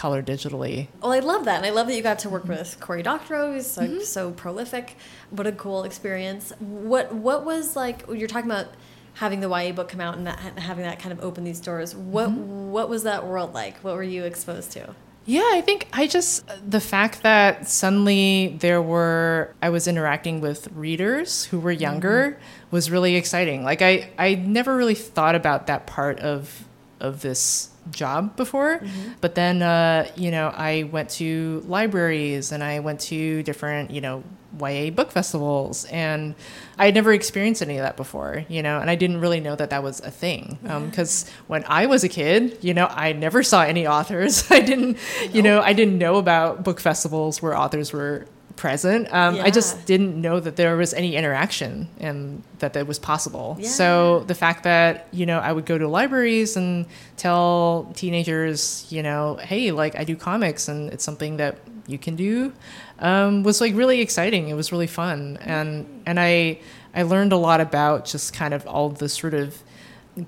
[0.00, 0.88] color digitally.
[1.02, 1.56] Well, I love that.
[1.58, 4.02] And I love that you got to work with Cory Doctorow, who's so, mm -hmm.
[4.02, 4.96] so prolific.
[5.30, 6.54] What a cool experience.
[6.58, 8.68] What what was like, you're talking about
[9.14, 11.94] having the YA book come out and that, having that kind of open these doors.
[11.94, 12.70] What mm -hmm.
[12.70, 13.74] what was that world like?
[13.82, 14.94] What were you exposed to?
[15.30, 20.66] Yeah, I think I just the fact that suddenly there were I was interacting with
[20.74, 22.72] readers who were younger mm -hmm.
[22.72, 23.64] was really exciting.
[23.70, 26.64] Like I I never really thought about that part of
[27.00, 28.78] of this job before.
[28.78, 29.12] Mm-hmm.
[29.20, 34.00] But then, uh, you know, I went to libraries and I went to different, you
[34.00, 34.22] know,
[34.58, 36.34] YA book festivals, and
[36.78, 39.54] I had never experienced any of that before, you know, and I didn't really know
[39.56, 40.58] that that was a thing.
[40.62, 44.44] Because um, when I was a kid, you know, I never saw any authors.
[44.50, 44.98] I didn't,
[45.32, 48.26] you know, I didn't know about book festivals where authors were
[48.60, 49.12] present.
[49.12, 49.44] Um, yeah.
[49.44, 53.56] I just didn't know that there was any interaction and that that was possible.
[53.58, 53.68] Yeah.
[53.68, 56.86] So the fact that you know I would go to libraries and
[57.16, 62.16] tell teenagers, you know, hey, like I do comics and it's something that you can
[62.16, 62.52] do,
[63.00, 64.48] um, was like really exciting.
[64.48, 66.60] It was really fun, and and I
[66.94, 69.62] I learned a lot about just kind of all the sort of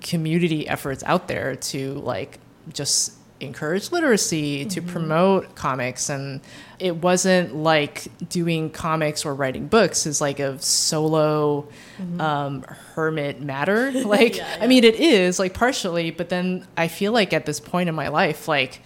[0.00, 2.38] community efforts out there to like
[2.72, 4.90] just encourage literacy, to mm-hmm.
[4.90, 6.08] promote comics.
[6.08, 6.40] And
[6.78, 11.68] it wasn't like doing comics or writing books is like a solo
[11.98, 12.20] mm-hmm.
[12.20, 13.90] um, hermit matter.
[14.12, 14.64] Like, yeah, yeah.
[14.64, 17.94] I mean, it is like partially, but then I feel like at this point in
[17.94, 18.82] my life, like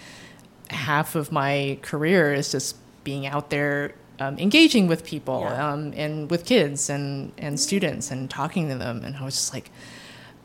[0.70, 2.76] half of my career is just
[3.06, 5.72] being out there um, engaging with people yeah.
[5.72, 7.56] um, and with kids and, and mm-hmm.
[7.56, 9.04] students and talking to them.
[9.04, 9.70] And I was just like,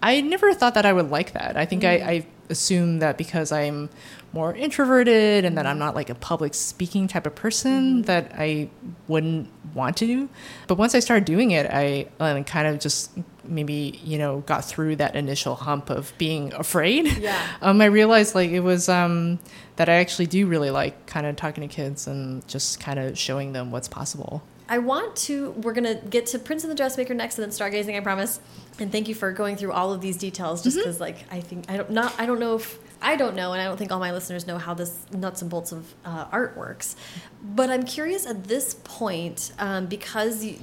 [0.03, 1.57] I never thought that I would like that.
[1.57, 1.89] I think mm.
[1.89, 3.89] I, I assume that because I'm
[4.33, 8.05] more introverted and that I'm not like a public speaking type of person mm.
[8.05, 8.69] that I
[9.07, 10.29] wouldn't want to do.
[10.67, 13.11] But once I started doing it, I uh, kind of just
[13.43, 17.17] maybe you know got through that initial hump of being afraid.
[17.17, 17.39] Yeah.
[17.61, 19.37] Um, I realized like it was um,
[19.75, 23.17] that I actually do really like kind of talking to kids and just kind of
[23.17, 24.41] showing them what's possible.
[24.71, 27.51] I want to, we're going to get to Prince and the Dressmaker next and then
[27.51, 28.39] Stargazing, I promise.
[28.79, 31.07] And thank you for going through all of these details just because, mm -hmm.
[31.07, 33.65] like, I think, I don't, not, I don't know if, I don't know, and I
[33.65, 36.95] don't think all my listeners know how this nuts and bolts of uh, art works.
[37.41, 40.55] But I'm curious at this point, um, because you,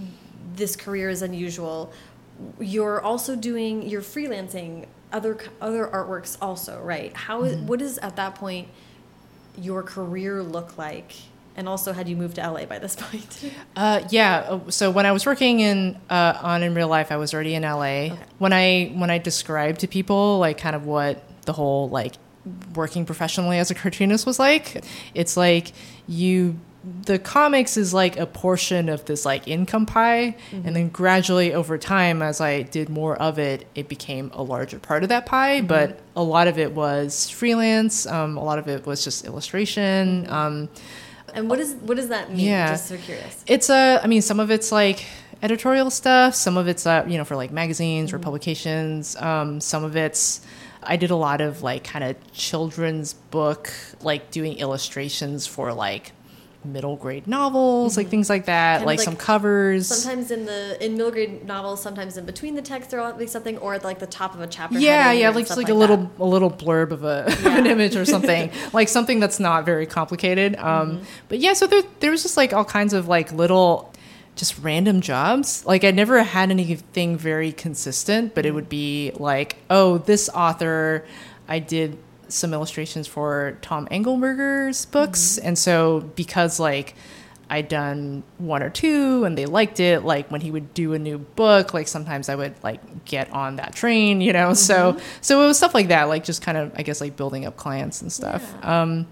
[0.56, 1.92] this career is unusual,
[2.60, 7.16] you're also doing, you're freelancing other other artworks also, right?
[7.16, 7.66] How mm -hmm.
[7.66, 8.68] what is at that point
[9.60, 11.14] your career look like?
[11.56, 13.52] And also, had you moved to LA by this point?
[13.76, 14.46] Uh, yeah.
[14.48, 17.54] uh, So when I was working in uh, on in real life, I was already
[17.54, 18.16] in LA.
[18.38, 22.14] When I when I described to people like kind of what the whole like
[22.74, 24.84] working professionally as a cartoonist was like,
[25.14, 25.72] it's like
[26.06, 26.54] you
[27.04, 31.78] the comics is like a portion of this like income pie and then gradually over
[31.78, 35.60] time as i did more of it it became a larger part of that pie
[35.60, 40.28] but a lot of it was freelance um, a lot of it was just illustration
[40.30, 40.68] um,
[41.34, 42.46] and what is what does that mean?
[42.46, 42.72] Yeah.
[42.72, 43.44] Just so curious.
[43.46, 45.04] it's a, I mean, some of it's like
[45.42, 46.34] editorial stuff.
[46.34, 49.16] Some of it's, uh, you know, for like magazines or publications.
[49.16, 50.40] Um, some of it's,
[50.82, 53.70] I did a lot of like kind of children's book,
[54.02, 56.12] like doing illustrations for like
[56.72, 59.86] middle grade novels, like things like that, Kind like, like some covers.
[59.88, 63.58] Sometimes in the in middle grade novels, sometimes in between the text there'll be something,
[63.58, 64.78] or at like the top of a chapter.
[64.78, 66.18] yeah, yeah, like just like, a little that.
[66.18, 69.86] a little blurb of a of an image or something, like something that's not very
[69.86, 70.56] complicated.
[70.56, 71.04] Um, Mm-hmm.
[71.28, 73.92] But yeah, so there there was just like all kinds of like little,
[74.36, 75.64] just random jobs.
[75.66, 81.04] Like I never had anything very consistent, but it would be like, oh, this author,
[81.48, 81.98] I did
[82.28, 86.94] some illustrations for Tom Angleberger's books, and so because like.
[87.50, 90.04] I'd done one or two and they liked it.
[90.04, 93.56] Like when he would do a new book, like sometimes I would like get on
[93.56, 94.52] that train, you know?
[94.52, 97.46] So, so it was stuff like that, like just kind of, I guess, like building
[97.46, 98.46] up clients and stuff.
[98.60, 98.82] Yeah.
[98.82, 99.06] Um,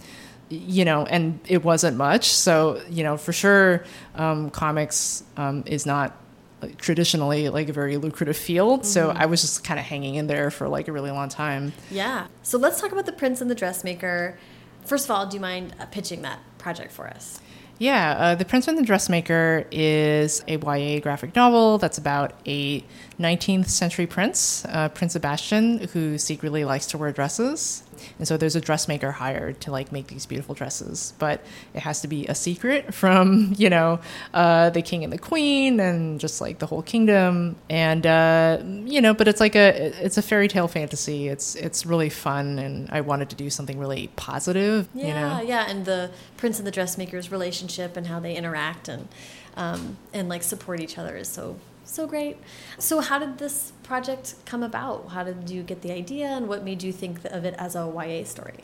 [0.50, 2.28] you know, and it wasn't much.
[2.28, 3.84] So, you know, for sure,
[4.16, 6.14] um, comics um, is not
[6.62, 8.84] like, traditionally like a very lucrative field.
[8.86, 11.72] So I was just kind of hanging in there for like a really long time.
[11.90, 12.26] Yeah.
[12.42, 14.38] So let's talk about the Prince and the Dressmaker.
[14.84, 17.40] First of all, do you mind uh, pitching that project for us?
[17.78, 22.82] Yeah, uh, The Prince and the Dressmaker is a YA graphic novel that's about a
[23.20, 27.82] 19th century prince, uh, Prince Sebastian, who secretly likes to wear dresses.
[28.18, 31.44] And so there's a dressmaker hired to like make these beautiful dresses, but
[31.74, 34.00] it has to be a secret from you know
[34.34, 37.56] uh, the king and the queen and just like the whole kingdom.
[37.68, 41.28] And uh, you know, but it's like a it's a fairy tale fantasy.
[41.28, 44.88] It's it's really fun, and I wanted to do something really positive.
[44.94, 48.88] Yeah, you know, yeah, and the Prince and the Dressmaker's relationship and how they interact
[48.88, 49.08] and
[49.56, 51.56] um, and like support each other is so
[51.86, 52.36] so great.
[52.78, 55.08] So how did this project come about?
[55.10, 57.86] How did you get the idea, and what made you think of it as a
[57.86, 58.58] YA story?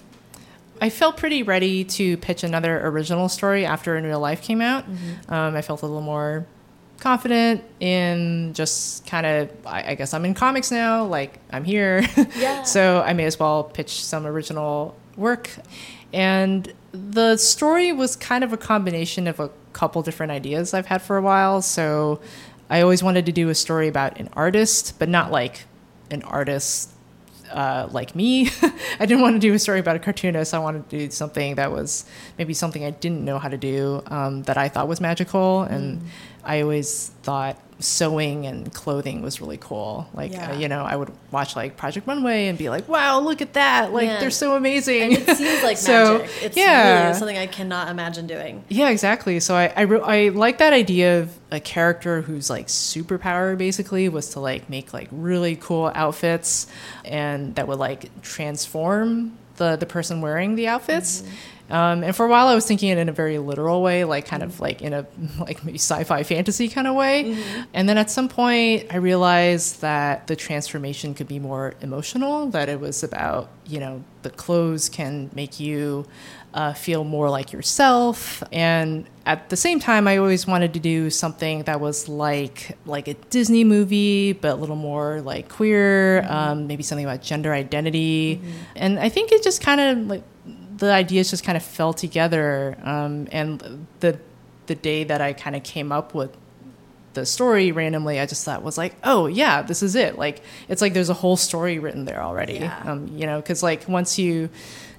[0.81, 4.85] I felt pretty ready to pitch another original story after In Real Life came out.
[5.29, 6.45] Um, I felt a little more
[6.99, 12.03] confident in just kind of, I, I guess I'm in comics now, like I'm here.
[12.37, 12.63] Yeah.
[12.65, 15.51] so I may as well pitch some original work.
[16.13, 21.01] And the story was kind of a combination of a couple different ideas I've had
[21.03, 21.63] for a while.
[21.63, 22.21] So
[22.73, 25.65] I always wanted to do a story about an artist, but not like
[26.11, 26.91] an artist
[27.53, 28.49] uh, like me.
[29.01, 30.55] I didn't want to do a story about a cartoonist.
[30.55, 32.07] I wanted to do something that was
[32.39, 35.63] maybe something I didn't know how to do um, that I thought was magical.
[35.63, 36.07] And Mm.
[36.45, 40.09] I always thought sewing and clothing was really cool.
[40.15, 40.53] Like, Yeah.
[40.53, 43.53] uh, you know, I would watch like Project Runway and be like, wow, look at
[43.55, 43.93] that.
[43.93, 44.21] Like, Man.
[44.21, 45.15] they're so amazing.
[45.17, 46.31] And it seems like So, magic.
[46.43, 47.03] It's yeah.
[47.07, 48.65] really something I cannot imagine doing.
[48.69, 49.41] Yeah, exactly.
[49.41, 54.31] So I I, I like that idea of a character whose like superpower basically was
[54.31, 56.67] to like make like really cool outfits
[57.05, 61.23] and that would like transform the the person wearing the outfits.
[61.73, 64.27] Um, and for a while, I was thinking it in a very literal way, like
[64.27, 65.07] kind of like in a
[65.41, 67.43] like maybe sci-fi fantasy kind of way.
[67.73, 72.47] And then at some point, I realized that the transformation could be more emotional.
[72.49, 76.07] That it was about you know the clothes can make you
[76.53, 78.43] uh, feel more like yourself.
[78.53, 83.09] And at the same time, I always wanted to do something that was like like
[83.09, 86.27] a Disney movie, but a little more like queer.
[86.29, 88.43] Um, maybe something about gender identity.
[88.77, 90.23] And I think it just kind of like
[90.83, 92.77] the ideas just kind of fell together.
[92.83, 94.19] Um, and the
[94.67, 96.37] the day that I kind of came up with
[97.15, 100.19] the story randomly, I just thought was like, oh yeah, this is it.
[100.19, 102.55] Like it's like there's a whole story written there already.
[102.55, 102.83] Yeah.
[102.85, 104.51] Um, you know, because like once you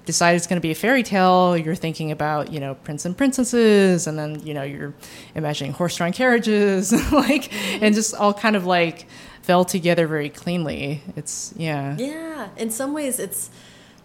[0.06, 3.14] decide it's going to be a fairy tale, you're thinking about you know prince and
[3.14, 4.94] princesses, and then you know you're
[5.34, 9.06] imagining horse-drawn carriages, like and just all kind of like
[9.42, 11.02] fell together very cleanly.
[11.14, 11.94] It's yeah.
[11.98, 13.50] Yeah, in some ways, it's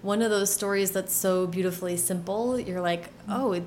[0.01, 2.59] one of those stories that's so beautifully simple.
[2.59, 3.63] You're like, oh, it,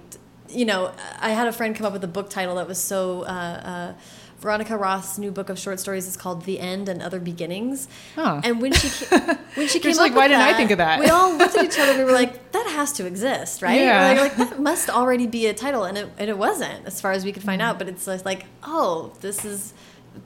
[0.49, 3.23] you know, I had a friend come up with a book title that was so.
[3.23, 3.93] Uh, uh,
[4.41, 8.41] Veronica Roth's new book of short stories is called "The End and Other Beginnings," Huh.
[8.43, 8.89] and when she
[9.55, 10.99] when she came up like, why didn't I that, think of that?
[10.99, 13.79] We all looked at each other and we were like, "That has to exist, right?"
[13.81, 14.15] Yeah.
[14.15, 17.01] We're Like, like, that must already be a title, and it and it wasn't, as
[17.01, 17.67] far as we could find Mm.
[17.67, 17.79] out.
[17.79, 19.75] But it's like, oh, this is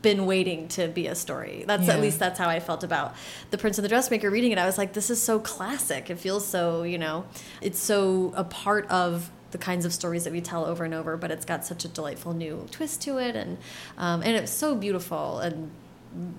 [0.02, 1.64] been waiting to be a story.
[1.66, 1.94] That's Yeah.
[1.94, 3.14] at least that's how I felt about
[3.50, 4.58] The Prince and the Dressmaker reading it.
[4.58, 6.10] I was like, this is so classic.
[6.10, 7.24] It feels so, you know,
[7.60, 11.16] it's so a part of the kinds of stories that we tell over and over,
[11.16, 13.58] but it's got such a delightful new twist to it and
[13.96, 15.70] um, and it's so beautiful and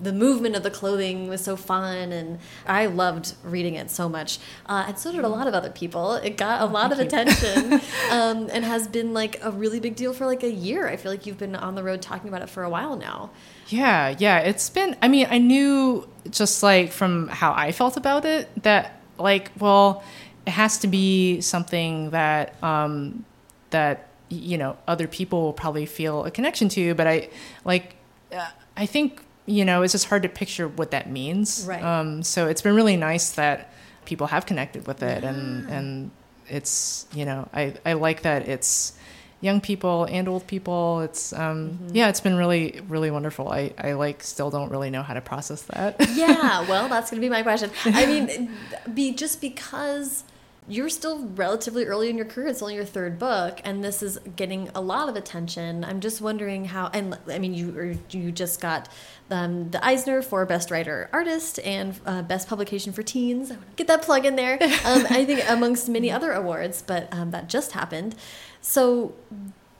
[0.02, 4.38] the movement of the clothing was so fun and I loved reading it so much
[4.66, 7.12] uh, and so did a lot of other people it got a lot of thank
[7.12, 7.18] you.
[7.18, 7.72] attention
[8.10, 11.12] um, and has been like a really big deal for like a year I feel
[11.12, 13.30] like you've been on the road talking about it for a while now
[13.68, 14.38] Yeah, yeah.
[14.38, 19.00] It's been, I mean, I knew just like from how I felt about it that,
[19.18, 20.02] like, well,
[20.46, 23.24] it has to be something that, um,
[23.70, 26.94] that, you know, other people will probably feel a connection to.
[26.94, 27.28] But I,
[27.64, 27.96] like,
[28.32, 31.64] uh, I think, you know, it's just hard to picture what that means.
[31.66, 31.82] Right.
[31.82, 33.72] Um, so it's been really nice that
[34.04, 36.10] people have connected with it and, and
[36.48, 38.94] it's, you know, I, I like that it's,
[39.40, 41.00] young people and old people.
[41.00, 43.48] It's um yeah, it's been really really wonderful.
[43.48, 45.96] I I like still don't really know how to process that.
[46.14, 47.70] yeah, well, that's going to be my question.
[47.84, 48.50] I mean,
[48.94, 50.24] be just because
[50.68, 54.18] you're still relatively early in your career, it's only your third book, and this is
[54.36, 55.84] getting a lot of attention.
[55.84, 56.90] I'm just wondering how.
[56.92, 58.88] And I mean, you you just got
[59.30, 63.52] um, the Eisner for Best Writer Artist and uh, Best Publication for Teens.
[63.76, 64.58] Get that plug in there.
[64.88, 68.14] Um, I think amongst many other awards, but um, that just happened.
[68.60, 69.14] So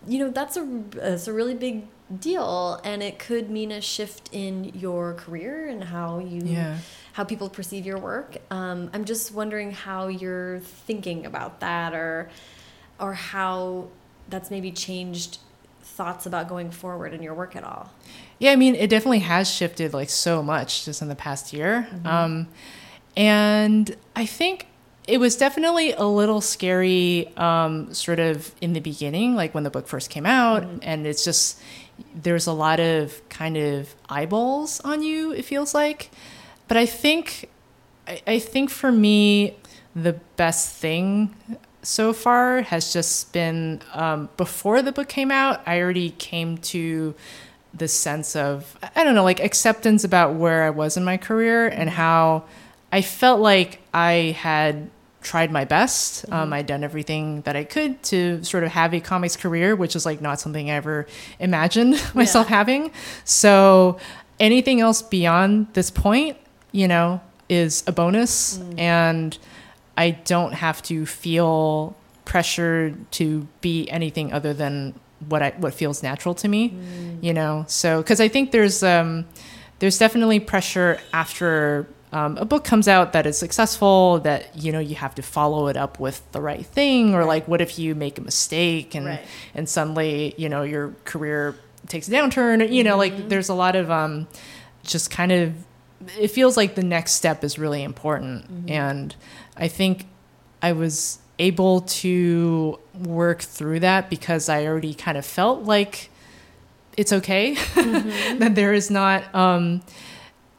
[0.06, 1.86] you know that's a that's a really big
[2.20, 6.78] deal and it could mean a shift in your career and how you Yeah.
[7.18, 12.30] How people perceive your work um, i'm just wondering how you're thinking about that or
[13.00, 13.88] or how
[14.28, 15.38] that's maybe changed
[15.82, 17.90] thoughts about going forward in your work at all
[18.38, 21.88] Yeah, I mean, it definitely has shifted like so much just in the past year.
[22.04, 22.46] Um,
[23.16, 24.68] and I think
[25.08, 29.70] it was definitely a little scary, um, sort of in the beginning, like when the
[29.70, 30.64] book first came out.
[30.82, 31.60] And it's just,
[32.14, 36.10] there's a lot of kind of eyeballs on you, it feels like.
[36.68, 37.48] But I think,
[38.06, 39.56] I, I think for me,
[39.96, 41.34] the best thing
[41.82, 47.14] so far has just been um, before the book came out, I already came to
[47.74, 51.68] the sense of I don't know, like acceptance about where I was in my career
[51.68, 52.44] and how
[52.92, 54.90] I felt like I had
[55.20, 56.30] tried my best.
[56.32, 59.96] Um, I'd done everything that I could to sort of have a comics career, which
[59.96, 61.06] is like not something I ever
[61.38, 62.92] imagined myself having.
[63.24, 63.98] So
[64.40, 66.36] anything else beyond this point,
[66.72, 68.60] you know, is a bonus.
[68.76, 69.36] And
[69.96, 74.94] I don't have to feel pressured to be anything other than
[75.28, 76.74] what I what feels natural to me,
[77.20, 77.64] you know.
[77.66, 79.24] So because I think there's um,
[79.80, 84.78] there's definitely pressure after um, a book comes out that is successful that you know
[84.78, 87.94] you have to follow it up with the right thing or like what if you
[87.94, 89.26] make a mistake and Right.
[89.54, 91.54] and suddenly you know your career
[91.88, 92.96] takes a downturn you know?
[92.96, 94.28] Like there's a lot of um,
[94.84, 95.52] just kind of
[96.18, 98.70] it feels like the next step is really important.
[98.70, 99.14] And
[99.56, 100.06] i think
[100.62, 106.10] i was able to work through that because i already kind of felt like
[106.96, 109.82] it's okay that there is not um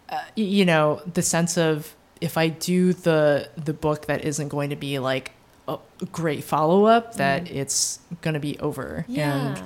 [0.09, 4.69] uh, you know the sense of if i do the the book that isn't going
[4.69, 5.31] to be like
[5.67, 5.77] a
[6.11, 9.05] great follow-up that it's going to be over.
[9.07, 9.55] Yeah.
[9.55, 9.63] And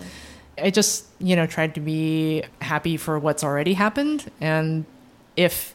[0.58, 4.30] I just, you know, tried to be happy for what's already happened.
[4.42, 4.86] And
[5.36, 5.74] if,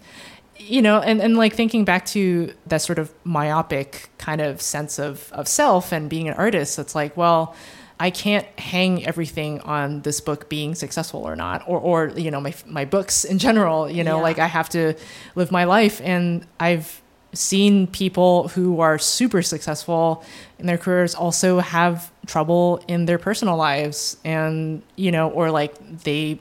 [0.56, 4.98] you know, and, and like thinking back to that sort of myopic kind of sense
[4.98, 7.54] of, of self and being an artist, it's like, well,
[8.00, 12.40] I can't hang everything on this book being successful or not, or, or you know,
[12.40, 14.22] my, my books in general, you know, Yeah.
[14.22, 14.94] like I have to
[15.34, 16.00] live my life.
[16.04, 17.02] And I've
[17.32, 20.24] seen people who are super successful
[20.58, 25.74] in their careers also have trouble in their personal lives and you know or like
[26.04, 26.38] they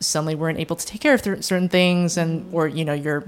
[0.00, 3.24] suddenly weren't able to take care of th- certain things and or you know you're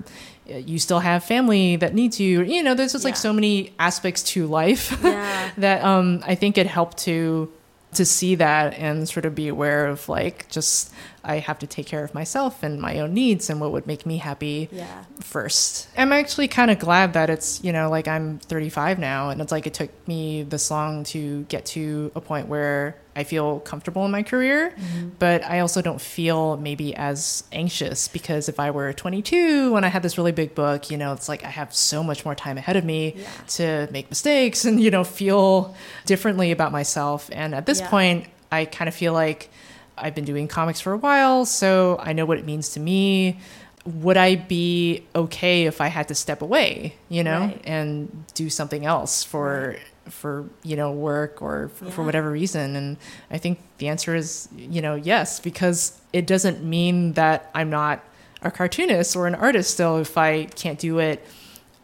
[0.47, 3.19] you still have family that needs you you know there's just like Yeah.
[3.21, 7.51] so many aspects to life yeah that um i think it helped to
[7.95, 10.93] to see that and sort of be aware of like just
[11.25, 14.05] i have to take care of myself and my own needs and what would make
[14.05, 15.89] me happy yeah first.
[15.97, 19.53] I'm actually kind of glad that it's, you know, like I'm 35 now and it's
[19.53, 24.05] like it took me this long to get to a point where I feel comfortable
[24.05, 25.09] in my career, mm-hmm.
[25.19, 29.89] but I also don't feel maybe as anxious because if I were 22 when I
[29.89, 32.59] had this really big book, you know, it's like I have so much more time
[32.59, 33.29] ahead of me Yeah.
[33.59, 35.75] to make mistakes and, you know, feel
[36.07, 37.29] differently about myself.
[37.33, 37.89] And at this Yeah.
[37.91, 39.51] point, I kind of feel like
[39.97, 43.41] I've been doing comics for a while, so I know what it means to me.
[43.85, 47.61] Would I be okay if I had to step away, you know, Right.
[47.65, 49.77] and do something else for
[50.09, 52.97] for you know work or for, for whatever reason and
[53.31, 58.03] i think the answer is you know yes because it doesn't mean that i'm not
[58.43, 61.25] a cartoonist or an artist still if i can't do it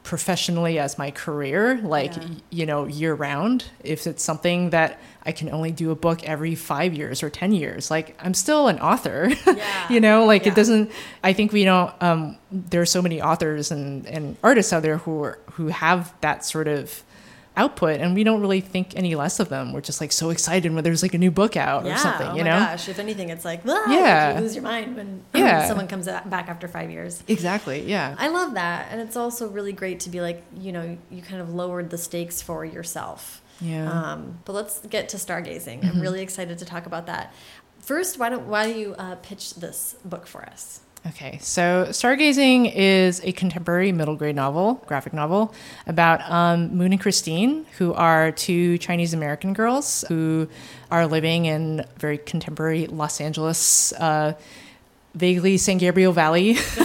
[0.02, 2.28] professionally as my career like Yeah.
[2.50, 6.54] you know year round if it's something that i can only do a book every
[6.54, 9.88] 5 years or 10 years like i'm still an author Yeah.
[9.88, 10.52] you know like Yeah.
[10.52, 10.90] it doesn't
[11.22, 14.98] i think we don't um there are so many authors and and artists out there
[14.98, 17.02] who are who have that sort of
[17.56, 20.74] output and we don't really think any less of them we're just like so excited
[20.74, 21.94] when there's like a new book out yeah.
[21.94, 22.88] or something oh you my know gosh.
[22.88, 24.34] If anything, it's like, ah, Yeah.
[24.34, 25.68] you lose your mind when Yeah.
[25.68, 27.22] someone comes back after five years.
[27.28, 28.88] exactly yeah I love that.
[28.90, 31.98] And it's also really great to be like, you know, you kind of lowered the
[31.98, 33.40] stakes for yourself.
[33.60, 35.80] yeah Um, but let's get to stargazing.
[35.80, 35.88] Mm-hmm.
[35.96, 37.32] I'm really excited to talk about that.
[37.78, 40.80] First, why don't why don't you uh, pitch this book for us?
[41.06, 45.54] Okay, so Stargazing is a contemporary middle grade novel, graphic novel,
[45.86, 50.48] about um, Moon and Christine, who are two Chinese American girls who
[50.90, 54.32] are living in very contemporary Los Angeles, uh,
[55.14, 56.56] vaguely San Gabriel Valley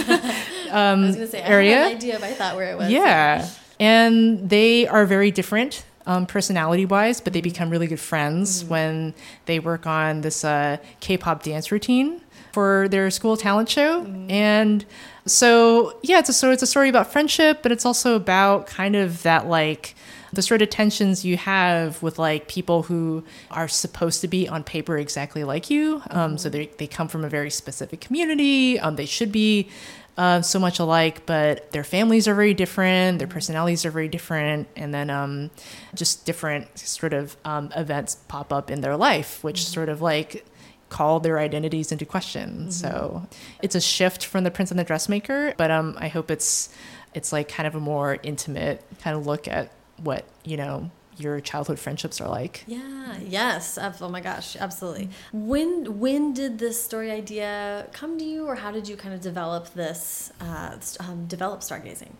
[0.72, 1.76] I was going to say, I area.
[1.76, 2.90] had an idea if I thought where it was.
[2.90, 3.48] Yeah.
[3.78, 9.14] And they are very different um, personality wise, but they become really good friends when
[9.46, 12.20] they work on this uh, K pop dance routine
[12.52, 14.04] for their school talent show.
[14.28, 14.84] And
[15.26, 18.96] so, yeah, it's a, so it's a story about friendship, but it's also about kind
[18.96, 19.94] of that like
[20.32, 24.62] the sort of tensions you have with like people who are supposed to be on
[24.62, 26.02] paper exactly like you.
[26.10, 28.78] Um, so they, they come from a very specific community.
[28.78, 29.68] Um, they should be
[30.16, 34.68] uh, so much alike, but their families are very different, their personalities are very different,
[34.76, 35.50] and then um,
[35.94, 40.44] just different sort of um, events pop up in their life, which sort of like
[40.90, 42.70] call their identities into question.
[42.70, 43.26] So
[43.62, 46.68] it's a shift from the Prince and the Dressmaker, but um, I hope it's
[47.14, 51.40] it's like kind of a more intimate kind of look at what you know your
[51.40, 52.64] childhood friendships are like.
[52.66, 53.18] Yeah.
[53.26, 53.78] Yes.
[53.78, 54.56] Oh my gosh.
[54.56, 55.10] Absolutely.
[55.32, 59.20] When when did this story idea come to you, or how did you kind of
[59.20, 60.32] develop this?
[60.40, 62.12] Uh, um, develop stargazing.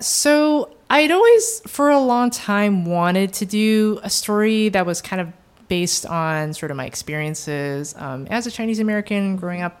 [0.00, 5.20] So I'd always, for a long time, wanted to do a story that was kind
[5.22, 5.32] of
[5.68, 9.80] based on sort of my experiences um, as a Chinese American growing up.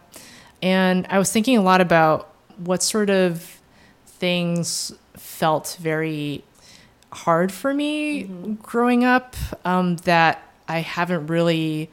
[0.62, 3.60] And I was thinking a lot about what sort of
[4.06, 6.44] things felt very
[7.12, 8.24] hard for me
[8.62, 11.90] growing up um, that I haven't really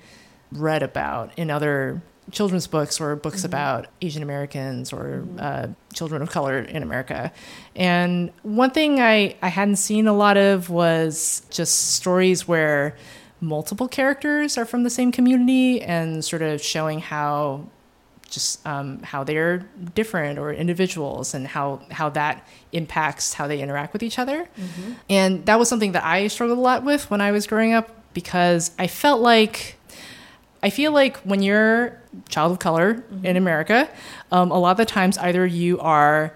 [0.51, 6.29] read about in other children's books or books about Asian Americans or uh, children of
[6.29, 7.31] color in America.
[7.75, 12.95] And one thing I, I hadn't seen a lot of was just stories where
[13.41, 17.65] multiple characters are from the same community and sort of showing how
[18.29, 19.57] just um, how they're
[19.93, 24.47] different or individuals and how how that impacts how they interact with each other.
[25.09, 27.89] And that was something that i struggled a lot with when i was growing up
[28.13, 29.75] because i felt like
[30.63, 33.89] i feel like when you're child of color in america
[34.31, 36.33] um, a lot of the times either you are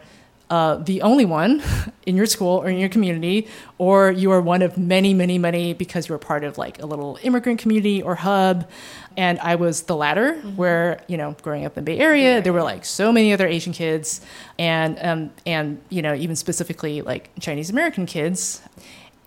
[0.49, 1.63] uh, the only one
[2.05, 5.73] in your school or in your community, or you are one of many, many, many
[5.73, 8.69] because you're part of like a little immigrant community or hub.
[9.17, 12.53] And I was the latter, where you know, growing up in the Bay Area, there
[12.53, 14.21] were like so many other Asian kids,
[14.59, 18.61] and um, and you know, even specifically like Chinese American kids,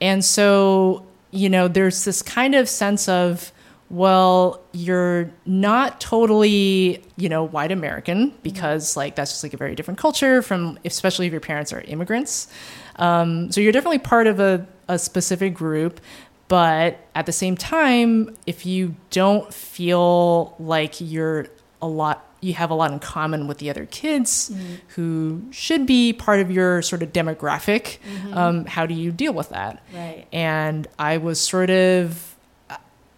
[0.00, 3.52] and so you know, there's this kind of sense of
[3.90, 9.74] well, you're not totally, you know, white American because like that's just like a very
[9.74, 12.48] different culture from, especially if your parents are immigrants.
[12.96, 16.00] Um, so you're definitely part of a, a specific group.
[16.48, 21.46] But at the same time, if you don't feel like you're
[21.82, 24.50] a lot, you have a lot in common with the other kids
[24.88, 27.98] who should be part of your sort of demographic,
[28.32, 29.82] um, how do you deal with that?
[29.94, 30.26] Right.
[30.32, 32.27] and I was sort of,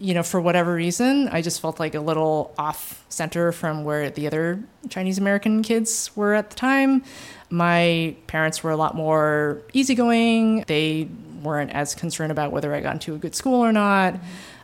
[0.01, 4.09] you know, for whatever reason, I just felt like a little off center from where
[4.11, 7.05] the other Chinese American kids were at the time.
[7.51, 10.65] My parents were a lot more easygoing.
[10.67, 11.09] They
[11.43, 14.15] weren't as concerned about whether I got into a good school or not.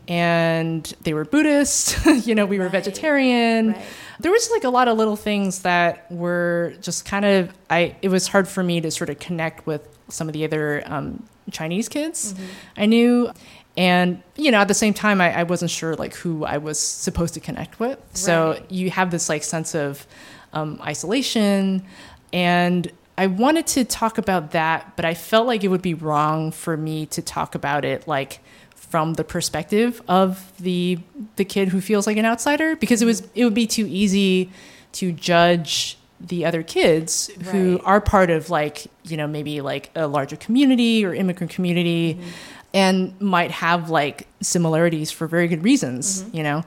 [0.09, 2.73] And they were Buddhist, you know, we were Right.
[2.73, 3.85] vegetarian Right.
[4.21, 8.09] there was like a lot of little things that were just kind of i it
[8.09, 11.89] was hard for me to sort of connect with some of the other um, chinese
[11.89, 12.35] kids
[12.77, 13.31] i knew
[13.77, 16.79] and you know at the same time I, I wasn't sure like who i was
[16.79, 17.99] supposed to connect with.
[18.13, 20.07] So you have this like sense of
[20.53, 21.85] um, isolation.
[22.33, 26.51] And i wanted to talk about that but i felt like it would be wrong
[26.51, 28.41] for me to talk about it like
[28.75, 30.99] from the perspective of the
[31.37, 34.51] the kid who feels like an outsider because it was it would be too easy
[34.93, 40.07] to judge the other kids who are part of like you know maybe like a
[40.07, 42.15] larger community or immigrant community.
[42.15, 42.29] Mm-hmm.
[42.77, 46.37] And might have like similarities for very good reasons Mm-hmm.
[46.37, 46.59] you know?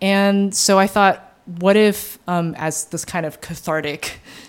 [0.00, 1.22] And so i thought
[1.60, 4.02] what if um, as this kind of cathartic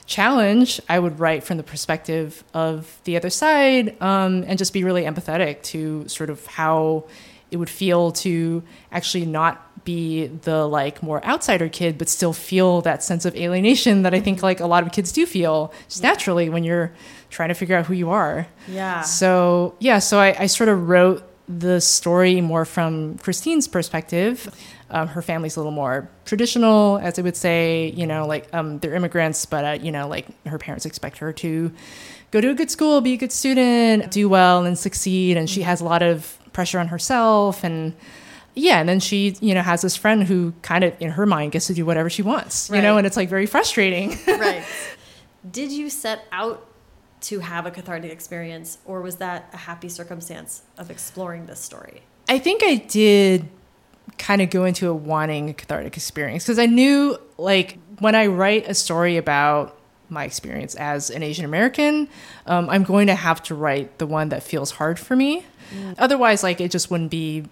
[0.05, 4.83] challenge i would write from the perspective of the other side um, and just be
[4.83, 7.05] really empathetic to sort of how
[7.51, 9.53] it would feel to actually not
[9.85, 14.19] be the like more outsider kid but still feel that sense of alienation that i
[14.19, 16.91] think like a lot of kids do feel just naturally when you're
[17.29, 19.01] trying to figure out who you are Yeah.
[19.01, 24.53] so yeah, so I, I sort of wrote the story more from Christine's perspective.
[24.89, 27.93] Um, her family's a little more traditional, as I would say.
[27.95, 31.31] You know, like um, they're immigrants, but uh, you know, like her parents expect her
[31.33, 31.71] to
[32.31, 35.37] go to a good school, be a good student, do well, and succeed.
[35.37, 37.93] And she has a lot of pressure on herself, and
[38.55, 41.51] yeah, and then she you know has this friend who kind of in her mind
[41.53, 42.69] gets to do whatever she wants.
[42.69, 44.17] You know, and it's like very frustrating.
[44.27, 44.63] right.
[45.49, 46.65] Did you set out
[47.19, 52.01] to have a cathartic experience, or was that a happy circumstance of exploring this story?
[52.29, 53.49] I think I did
[54.17, 58.27] kind of go into a wanting a cathartic experience because I knew like when I
[58.27, 59.77] write a story about
[60.09, 62.07] my experience as an Asian American,
[62.45, 65.45] um, I'm going to have to write the one that feels hard for me.
[65.97, 67.45] Otherwise, like it just wouldn't be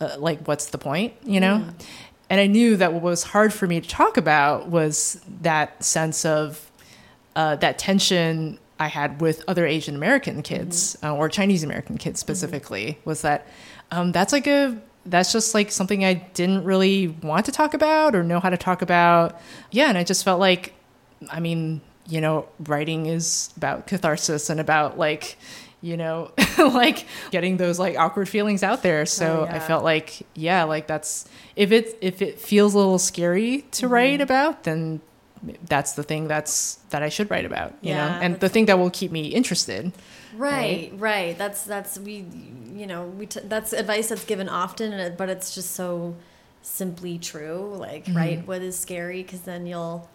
[0.00, 1.64] uh, like what's the point, you know?
[2.28, 6.24] And I knew that what was hard for me to talk about was that sense
[6.24, 6.70] of
[7.36, 12.18] uh, that tension I had with other Asian American kids uh, or Chinese American kids
[12.18, 13.46] specifically was that
[13.92, 18.14] um, that's like a that's just like something I didn't really want to talk about
[18.16, 19.38] or know how to talk about.
[19.70, 20.72] Yeah, and I just felt like,
[21.30, 25.36] I mean, you know, writing is about catharsis and about like,
[25.80, 29.06] you know, like getting those like awkward feelings out there.
[29.06, 31.26] So Oh, I felt like, yeah, like that's
[31.56, 33.92] if it if it feels a little scary to Mm-hmm.
[33.94, 35.00] write about, then
[35.66, 38.78] that's the thing that's that I should write about, you know, and the thing that
[38.78, 39.92] will keep me interested.
[40.36, 41.36] Right, right.
[41.36, 42.26] That's that's we,
[42.74, 46.16] you know, we t- that's advice that's given often, it, but it's just so
[46.62, 47.74] simply true.
[47.76, 48.16] Like, mm-hmm.
[48.16, 50.08] write what is scary, because then you'll.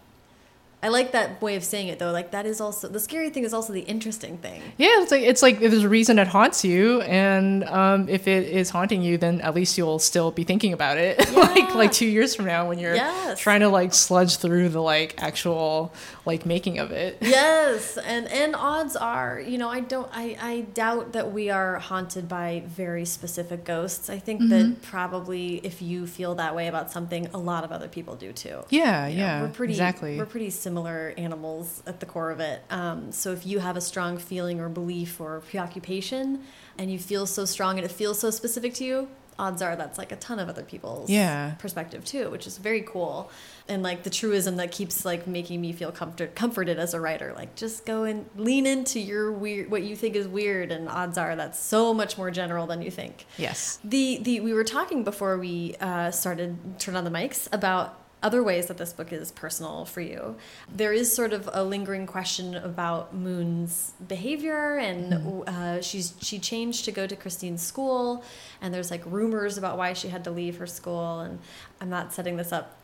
[0.83, 2.11] I like that way of saying it though.
[2.11, 4.61] Like that is also the scary thing is also the interesting thing.
[4.77, 8.27] Yeah, it's like it's like if there's a reason it haunts you, and um, if
[8.27, 11.91] it is haunting you, then at least you'll still be thinking about it, like like
[11.91, 13.39] two years from now when you're Yes.
[13.39, 15.91] trying to like sludge through the like actual
[16.25, 17.17] like making of it.
[17.21, 21.77] yes and and odds are you know i don't i i doubt that we are
[21.79, 26.91] haunted by very specific ghosts i think that probably if you feel that way about
[26.91, 30.17] something a lot of other people do too Yeah, You know, yeah, we're pretty exactly.
[30.17, 33.81] we're pretty similar animals at the core of it um, so if you have a
[33.81, 36.41] strong feeling or belief or preoccupation
[36.77, 39.07] and you feel so strong and it feels so specific to you
[39.37, 41.51] odds are that's like a ton of other people's Yeah.
[41.59, 43.29] perspective too which is very cool
[43.67, 47.33] and like the truism that keeps like making me feel comfort comforted as a writer
[47.35, 51.17] like just go and lean into your weird what you think is weird and odds
[51.17, 53.79] are that's so much more general than you think yes.
[53.83, 58.41] the the we were talking before we uh, started turn on the mics about other
[58.41, 60.35] ways that this book is personal for you.
[60.67, 66.85] There is sort of a lingering question about Moon's behavior, and uh, she's she changed
[66.85, 68.23] to go to Christine's school,
[68.61, 71.19] and there's like rumors about why she had to leave her school.
[71.19, 71.37] And
[71.79, 72.75] I'm not setting this up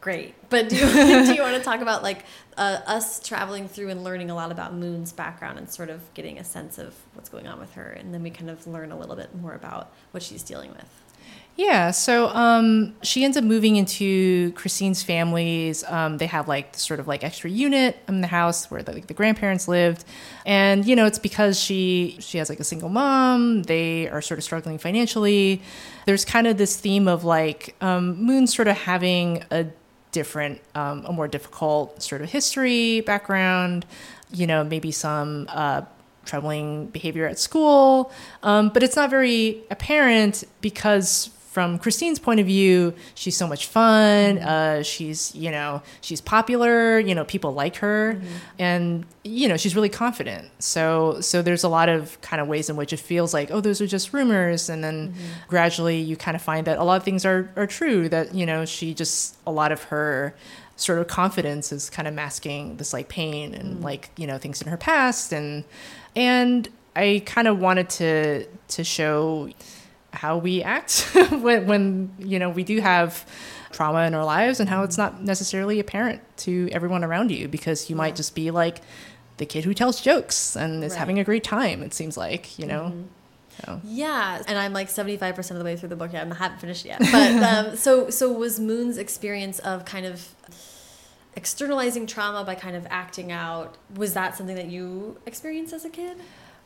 [0.00, 0.86] great, but do you,
[1.26, 2.24] do you want to talk about like
[2.56, 6.38] uh, us traveling through and learning a lot about Moon's background and sort of getting
[6.38, 8.96] a sense of what's going on with her, and then we kind of learn a
[8.96, 11.03] little bit more about what she's dealing with.
[11.56, 15.84] Yeah, so um, she ends up moving into Christine's family's.
[15.84, 18.92] Um, they have like the sort of like extra unit in the house where the,
[18.92, 20.04] like, the grandparents lived,
[20.44, 23.62] and you know it's because she she has like a single mom.
[23.62, 25.62] They are sort of struggling financially.
[26.06, 29.66] There's kind of this theme of like um, Moon sort of having a
[30.10, 33.86] different, um, a more difficult sort of history background.
[34.32, 35.46] You know, maybe some.
[35.48, 35.82] Uh,
[36.24, 38.10] troubling behavior at school,
[38.42, 43.66] um, but it's not very apparent because from Christine's point of view, she's so much
[43.66, 44.38] fun.
[44.38, 44.48] Mm-hmm.
[44.48, 46.98] Uh, she's, you know, she's popular.
[46.98, 48.36] You know, people like her, mm-hmm.
[48.58, 50.50] and you know, she's really confident.
[50.58, 53.60] So, so there's a lot of kind of ways in which it feels like, oh,
[53.60, 55.22] those are just rumors, and then mm-hmm.
[55.46, 58.08] gradually you kind of find that a lot of things are are true.
[58.08, 60.34] That you know, she just a lot of her
[60.74, 64.60] sort of confidence is kind of masking this like pain and like you know things
[64.60, 65.62] in her past and
[66.16, 69.50] and I kind of wanted to to show
[70.14, 73.26] how we act when when you know we do have
[73.72, 77.90] trauma in our lives and how it's not necessarily apparent to everyone around you because
[77.90, 78.80] you might just be like
[79.38, 80.98] the kid who tells jokes and is Right.
[80.98, 82.92] having a great time it seems like you know
[83.64, 86.26] so Yeah, and I'm like 75% of the way through the book yet.
[86.26, 86.98] I haven't finished it yet.
[87.12, 90.34] But um, so so was Moon's experience of kind of
[91.36, 93.76] externalizing trauma by kind of acting out.
[93.94, 96.16] Was that something that you experienced as a kid?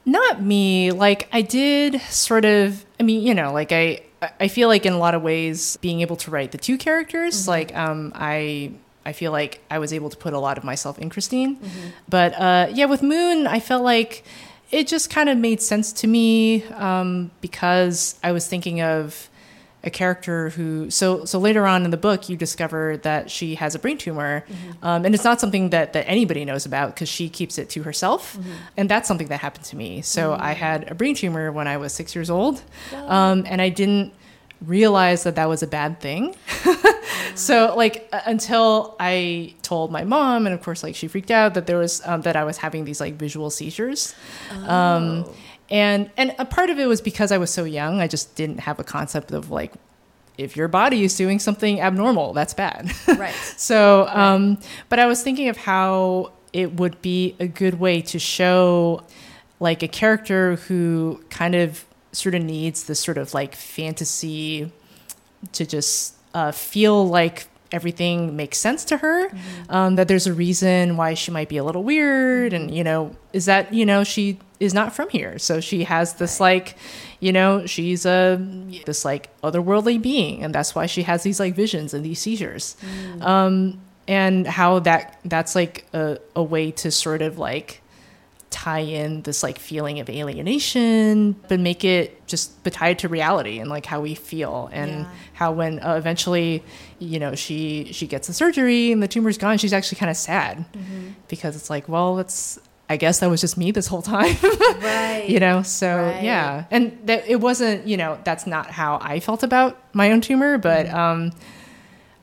[0.08, 0.90] Not me.
[0.90, 4.00] Like I did sort of I mean, you know, like I
[4.40, 7.34] I feel like in a lot of ways being able to write the two characters,
[7.36, 7.58] mm -hmm.
[7.58, 8.70] like um I
[9.04, 11.48] I feel like I was able to put a lot of myself in Christine.
[11.48, 11.90] Mm -hmm.
[12.08, 14.22] But uh yeah, with Moon, I felt like
[14.70, 19.28] it just kind of made sense to me um because I was thinking of
[19.84, 23.74] a character who so so later on in the book you discover that she has
[23.74, 24.44] a brain tumor.
[24.48, 24.84] Mm-hmm.
[24.84, 27.82] um, and it's not something that that anybody knows about because she keeps it to
[27.84, 28.36] herself.
[28.36, 28.52] Mm-hmm.
[28.76, 30.02] and that's something that happened to me.
[30.02, 30.42] So mm-hmm.
[30.42, 32.62] i had a brain tumor when i was six years old.
[32.92, 34.12] Um, and i didn't
[34.66, 36.34] realize that that was a bad thing.
[37.34, 41.66] So like until i told my mom and of course like she freaked out that
[41.66, 44.14] there was um, that i was having these like visual seizures.
[44.66, 45.34] Um, oh
[45.70, 48.00] and and a part of it was because I was so young.
[48.00, 49.72] I just didn't have a concept of like
[50.38, 52.90] if your body is doing something abnormal, that's bad.
[53.18, 53.34] Right.
[53.56, 54.58] so, um,
[54.88, 59.02] but I was thinking of how it would be a good way to show
[59.60, 64.70] like a character who kind of sort of needs this sort of like fantasy
[65.52, 69.72] to just uh, feel like everything makes sense to her mm-hmm.
[69.72, 73.14] um, that there's a reason why she might be a little weird and you know
[73.32, 76.76] is that you know she is not from here so she has this like
[77.20, 78.36] you know she's a
[78.86, 82.76] this like otherworldly being and that's why she has these like visions and these seizures
[82.80, 83.22] mm.
[83.22, 87.82] um, and how that that's like a, a way to sort of like
[88.50, 93.08] tie in this like feeling of alienation but make it just but tie it to
[93.08, 95.10] reality and like how we feel and yeah.
[95.34, 96.62] how when uh, eventually
[96.98, 100.16] you know she she gets the surgery and the tumor's gone she's actually kind of
[100.16, 101.10] sad mm-hmm.
[101.28, 102.58] because it's like well it's
[102.90, 104.34] I guess that was just me this whole time.
[104.80, 105.26] right.
[105.28, 106.22] You know, so right.
[106.22, 106.64] yeah.
[106.70, 110.56] And that it wasn't, you know, that's not how I felt about my own tumor,
[110.56, 110.96] but mm-hmm.
[110.96, 111.32] um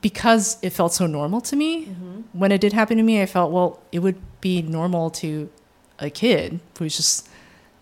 [0.00, 2.20] because it felt so normal to me mm-hmm.
[2.32, 5.50] when it did happen to me, I felt, well, it would be normal to
[5.98, 7.28] a kid who's just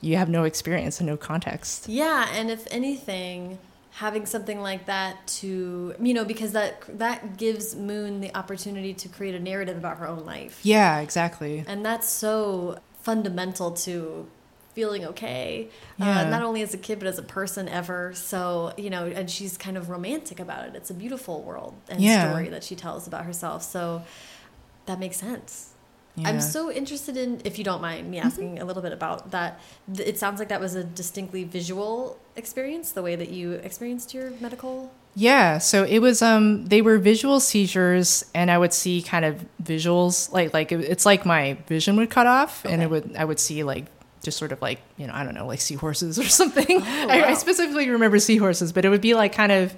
[0.00, 1.88] you have no experience and no context.
[1.88, 3.58] Yeah, and if anything,
[3.92, 9.08] having something like that to you know because that that gives Moon the opportunity to
[9.08, 10.60] create a narrative about her own life.
[10.62, 11.64] Yeah, exactly.
[11.66, 14.26] And that's so fundamental to
[14.74, 15.68] feeling okay
[16.00, 16.20] uh, yeah.
[16.22, 19.30] uh, not only as a kid but as a person ever so you know and
[19.30, 22.28] she's kind of romantic about it it's a beautiful world and yeah.
[22.28, 24.02] story that she tells about herself so
[24.86, 25.73] that makes sense
[26.16, 26.28] yeah.
[26.28, 28.26] I'm so interested in, if you don't mind me mm-hmm.
[28.26, 28.62] asking mm -hmm.
[28.62, 29.60] a little bit about that.
[29.98, 34.32] It sounds like that was a distinctly visual experience, the way that you experienced your
[34.40, 34.90] medical.
[35.16, 39.34] Yeah, so it was um they were visual seizures and I would see kind of
[39.62, 42.74] visuals like like it's like my vision would cut off okay.
[42.74, 43.86] and it would I would see like
[44.24, 46.78] just sort of like, you know, I don't know, like seahorses or something.
[46.82, 47.14] Oh, wow.
[47.14, 49.74] I, I specifically remember seahorses, but it would be like kind of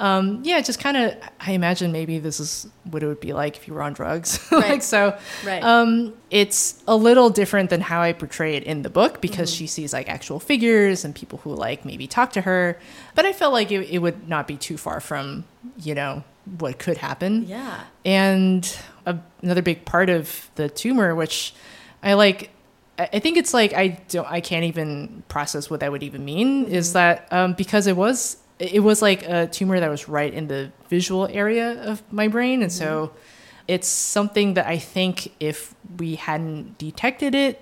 [0.00, 3.56] um, yeah, just kind of, I imagine maybe this is what it would be like
[3.56, 4.38] if you were on drugs.
[4.58, 4.70] Right.
[4.70, 5.62] like, so, right.
[5.62, 9.54] um, it's a little different than how I portray it in the book because mm
[9.54, 9.58] -hmm.
[9.58, 12.76] she sees like actual figures and people who like maybe talk to her.
[13.14, 15.44] But I felt like it, it would not be too far from,
[15.84, 16.22] you know,
[16.58, 17.44] what could happen.
[17.48, 17.80] Yeah.
[18.04, 21.54] And a, another big part of the tumor, which
[22.02, 22.50] I like,
[22.98, 26.48] I think it's like I don't I can't even process what that would even mean
[26.48, 26.78] mm -hmm.
[26.78, 26.98] is mm-hmm.
[26.98, 30.70] that um, because it was it was like a tumor that was right in the
[30.88, 32.84] visual area of my brain and mm -hmm.
[32.84, 33.74] so mm-hmm.
[33.74, 37.58] it's something that i think if we hadn't detected it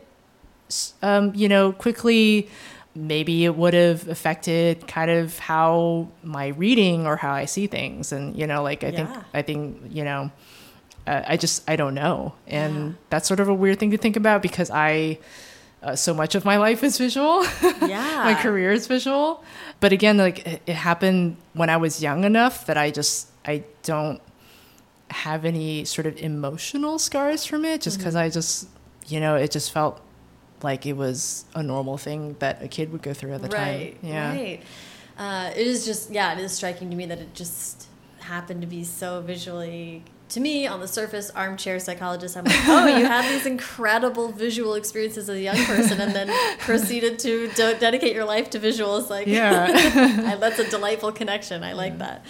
[1.03, 2.49] um, you know quickly
[2.95, 8.13] maybe it would have affected kind of how my reading or how i see things
[8.13, 8.97] and you know like i yeah.
[8.97, 10.31] think i think you know
[11.07, 12.93] uh, i just i don't know and yeah.
[13.11, 15.19] that's sort of a weird thing to think about because i
[15.83, 17.45] uh, so much of my life is visual.
[17.87, 18.23] Yeah.
[18.25, 19.45] my career is visual.
[19.81, 23.64] But again, like it, it, happened when I was young enough that I just I
[23.83, 24.20] don't
[25.11, 28.33] have any sort of emotional scars from it just because mm -hmm.
[28.33, 28.68] I just
[29.09, 30.01] you know, it just felt
[30.62, 34.01] like it was a normal thing that a kid would go through at the right,
[34.01, 34.11] time.
[34.11, 34.31] Yeah.
[34.33, 34.62] Right.
[35.18, 37.87] Uh, it is just yeah, it is striking to me that it just
[38.20, 42.87] happened to be so visually to me, on the surface, armchair psychologist, I'm like, oh,
[42.87, 47.79] you have these incredible visual experiences as a young person, and then proceeded to de
[47.79, 49.09] dedicate your life to visuals.
[49.09, 51.62] Like, yeah, that's a delightful connection.
[51.62, 51.99] I like yeah.
[51.99, 52.27] that.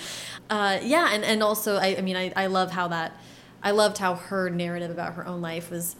[0.51, 3.18] Uh, yeah, and and also, I, I mean, I, I love how that,
[3.62, 5.97] I loved how her narrative about her own life was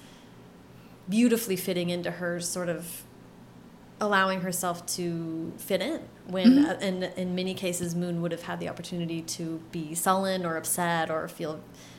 [1.09, 3.05] beautifully fitting into her sort of
[4.01, 6.83] allowing herself to fit in when mm -hmm.
[6.83, 11.11] in in many cases moon would have had the opportunity to be sullen or upset
[11.11, 11.59] or feel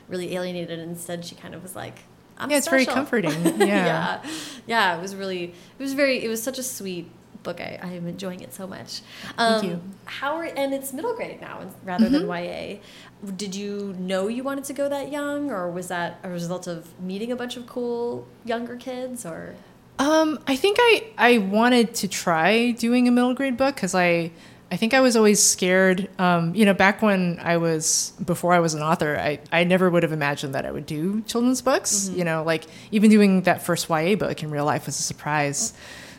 [0.09, 1.97] really alienated instead she kind of was like
[2.37, 2.93] I'm yeah it's special.
[2.93, 3.85] very comforting yeah.
[3.91, 4.21] yeah
[4.67, 5.43] yeah it was really
[5.79, 7.07] it was very it was such a sweet
[7.47, 7.61] book.
[7.61, 9.01] I, I am enjoying it so much.
[9.37, 9.81] Thank you.
[10.05, 12.75] How are, and it's middle grade now rather than Mm-hmm.
[12.75, 13.31] YA.
[13.35, 16.99] Did you know you wanted to go that young, or was that a result of
[16.99, 19.55] meeting a bunch of cool younger kids, or?
[19.99, 24.31] Um, I think I I wanted to try doing a middle grade book because I
[24.71, 26.09] I think I was always scared.
[26.19, 29.89] Um, you know, back when I was before I was an author, I I never
[29.89, 32.09] would have imagined that I would do children's books.
[32.09, 35.73] You know, like even doing that first YA book in real life was a surprise.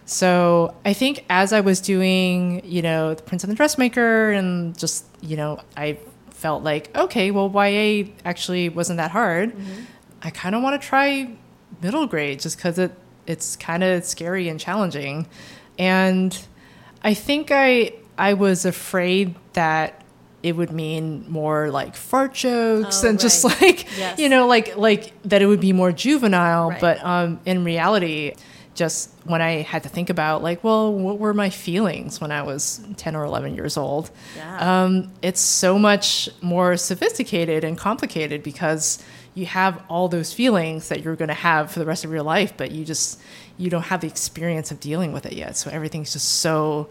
[0.06, 4.76] So I think as I was doing, you know, The Prince and the Dressmaker, and
[4.78, 5.98] just you know, I
[6.30, 9.54] felt like okay, well, YA actually wasn't that hard.
[10.22, 11.36] I kind of want to try
[11.82, 12.92] middle grade just because it
[13.28, 15.26] it's kind of scary and challenging,
[15.78, 16.36] and
[17.02, 20.02] I think I I was afraid that
[20.42, 24.18] it would mean more like fart jokes Oh, and just like Yes.
[24.18, 26.80] you know like like that it would be more juvenile Right.
[26.80, 28.34] but um in reality
[28.76, 32.40] just when i had to think about like well what were my feelings when i
[32.42, 34.84] was 10 or 11 years old Yeah.
[34.84, 39.02] um, it's so much more sophisticated and complicated because
[39.38, 42.22] you have all those feelings that you're going to have for the rest of your
[42.22, 43.20] life but you just
[43.56, 46.88] you don't have the experience of dealing with it yet so everything's just so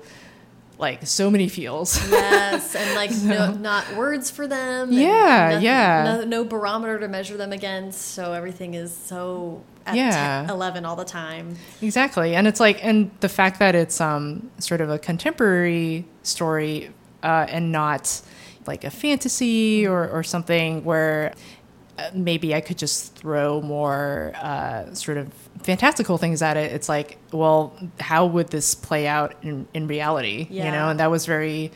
[0.80, 4.92] like so many feels yes, and like no, not words for them.
[4.94, 6.04] Yeah, nothing- yeah.
[6.04, 10.44] No, no barometer to measure them against, so everything is so at Yeah.
[10.46, 11.56] 10, 11 all the time.
[11.82, 12.36] Exactly.
[12.36, 16.92] And it's like, and the fact that it's um, sort of a contemporary story
[17.24, 18.22] uh, and not
[18.68, 21.34] like a fantasy or, or something where
[22.14, 25.34] maybe I could just throw more uh, sort of
[25.64, 26.72] fantastical things at it.
[26.72, 30.48] It's like, well, how would this play out in, in reality?
[30.66, 31.72] You know, and that was very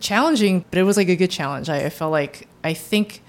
[0.00, 1.68] challenging, but it was like a good challenge.
[1.68, 3.22] I, I felt like, I think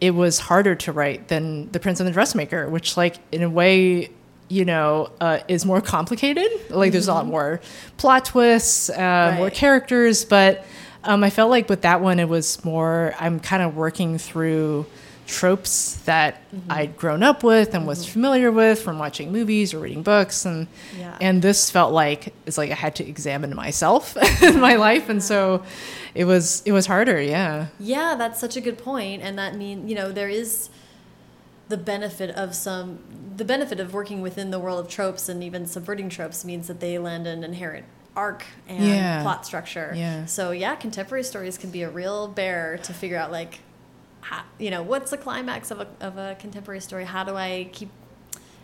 [0.00, 3.48] it was harder to write than The Prince and the Dressmaker, which, like, in a
[3.50, 4.10] way,
[4.48, 6.50] you know, uh, is more complicated.
[6.70, 7.60] Like, there's a lot more
[7.96, 10.64] plot twists, uh, more characters, but
[11.04, 14.86] um, I felt like with that one, it was more, I'm kind of working through
[15.32, 16.70] tropes that mm-hmm.
[16.70, 18.12] I'd grown up with and was mm-hmm.
[18.12, 20.68] familiar with from watching movies or reading books and
[20.98, 21.16] Yeah.
[21.20, 25.22] and this felt like it's like I had to examine myself in my life and
[25.22, 25.64] so
[26.14, 29.88] it was it was harder yeah Yeah, that's such a good point, and that mean
[29.88, 30.68] you know there is
[31.68, 32.98] the benefit of some
[33.36, 36.80] the benefit of working within the world of tropes and even subverting tropes means that
[36.80, 39.22] they lend an inherent arc and Yeah.
[39.22, 39.92] plot structure.
[39.96, 40.26] Yeah.
[40.26, 43.60] So yeah, contemporary stories can be a real bear to figure out like,
[44.22, 47.04] how, you know, what's the climax of a of a contemporary story?
[47.04, 47.90] How do I keep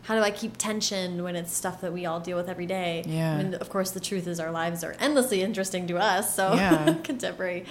[0.02, 3.04] how do I keep tension when it's stuff that we all deal with every day?
[3.06, 3.34] Yeah.
[3.34, 6.34] I mean, of course, the truth is our lives are endlessly interesting to us.
[6.34, 6.94] So Yeah.
[7.04, 7.66] contemporary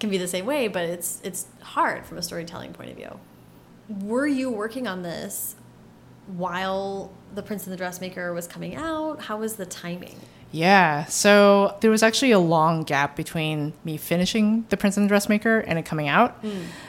[0.00, 3.18] can be the same way, but it's it's hard from a storytelling point of view.
[3.88, 5.56] Were you working on this
[6.26, 9.22] while The Prince and the Dressmaker was coming out?
[9.22, 10.16] How was the timing?
[10.54, 11.06] Yeah.
[11.06, 15.58] So there was actually a long gap between me finishing The Prince and the Dressmaker
[15.58, 16.44] and it coming out.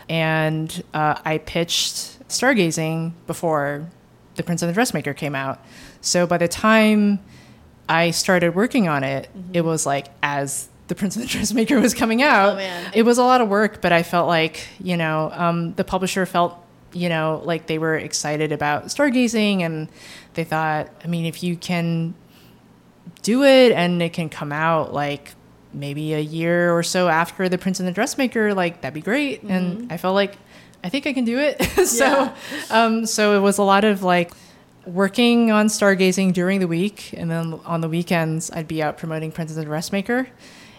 [0.08, 3.90] And uh, I pitched Stargazing before
[4.36, 5.66] The Prince and the Dressmaker came out.
[6.02, 7.20] So by the time
[7.90, 11.96] I started working on it, it was like as The Prince and the Dressmaker was
[11.96, 12.54] coming out.
[12.54, 12.92] Oh, man.
[12.94, 16.28] It was a lot of work, but I felt like, you know, um, the publisher
[16.28, 16.56] felt,
[16.94, 19.90] you know, like they were excited about Stargazing and
[20.36, 22.14] they thought, I mean, if you can
[23.26, 25.34] do it and it can come out like
[25.74, 29.42] maybe a year or so after the prince and the dressmaker like that'd be great.
[29.44, 30.34] And i felt like
[30.84, 31.56] i think i can do it.
[31.88, 32.36] So Yeah.
[32.70, 34.32] um so it was a lot of like
[34.86, 39.32] working on stargazing during the week and then on the weekends i'd be out promoting
[39.32, 40.28] prince and the dressmaker.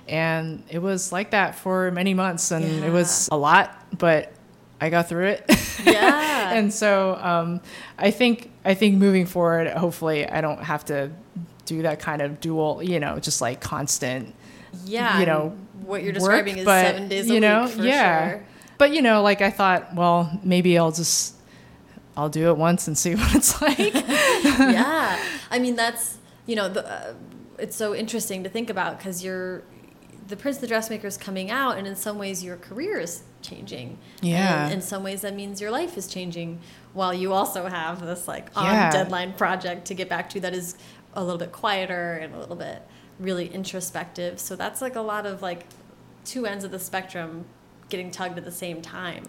[0.08, 3.66] And it was like that for many months and it was a lot
[3.98, 4.32] but
[4.80, 5.44] i got through it.
[5.84, 6.54] Yeah.
[6.54, 7.60] and so um,
[7.98, 11.10] I think I think moving forward, hopefully, I don't have to
[11.66, 14.34] do that kind of dual, you know, just like constant.
[14.84, 15.20] yeah.
[15.20, 17.82] you know, what you're work, describing is but, seven days a you know, week for
[17.82, 18.30] yeah.
[18.30, 18.44] sure.
[18.78, 21.34] But you know, like I thought, well, maybe I'll just
[22.16, 23.78] I'll do it once and see what it's like.
[24.44, 27.14] yeah i mean that's you know the, uh,
[27.58, 29.62] it's so interesting to think about because you're
[30.28, 33.98] the prince the dressmaker is coming out and in some ways your career is changing
[34.22, 34.64] Yeah.
[34.64, 36.60] and in some ways that means your life is changing
[36.94, 38.90] while you also have this like on Yeah.
[38.90, 40.76] deadline project to get back to that is
[41.16, 42.82] a little bit quieter and a little bit
[43.18, 45.64] really introspective so that's like a lot of like
[46.24, 47.44] two ends of the spectrum
[47.88, 49.24] getting tugged at the same time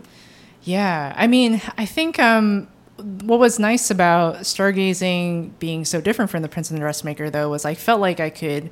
[0.63, 2.67] Yeah, I mean, I think um,
[2.97, 7.49] what was nice about stargazing being so different from the Prince and the Dressmaker, though,
[7.49, 8.69] was I felt like I could,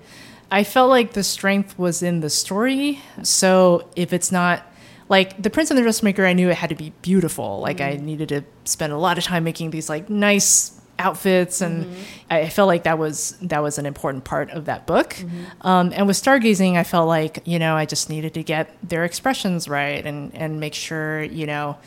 [0.52, 3.00] I felt like the strength was in the story.
[3.24, 4.64] So if it's not
[5.08, 7.60] like the Prince and the Dressmaker, I knew it had to be beautiful.
[7.60, 11.94] Like I needed to spend a lot of time making these like nice outfits and
[12.30, 15.16] I felt like that was that was an important part of that book.
[15.62, 19.04] Um, and with stargazing, I felt like you know I just needed to get their
[19.04, 21.78] expressions right and and make sure you know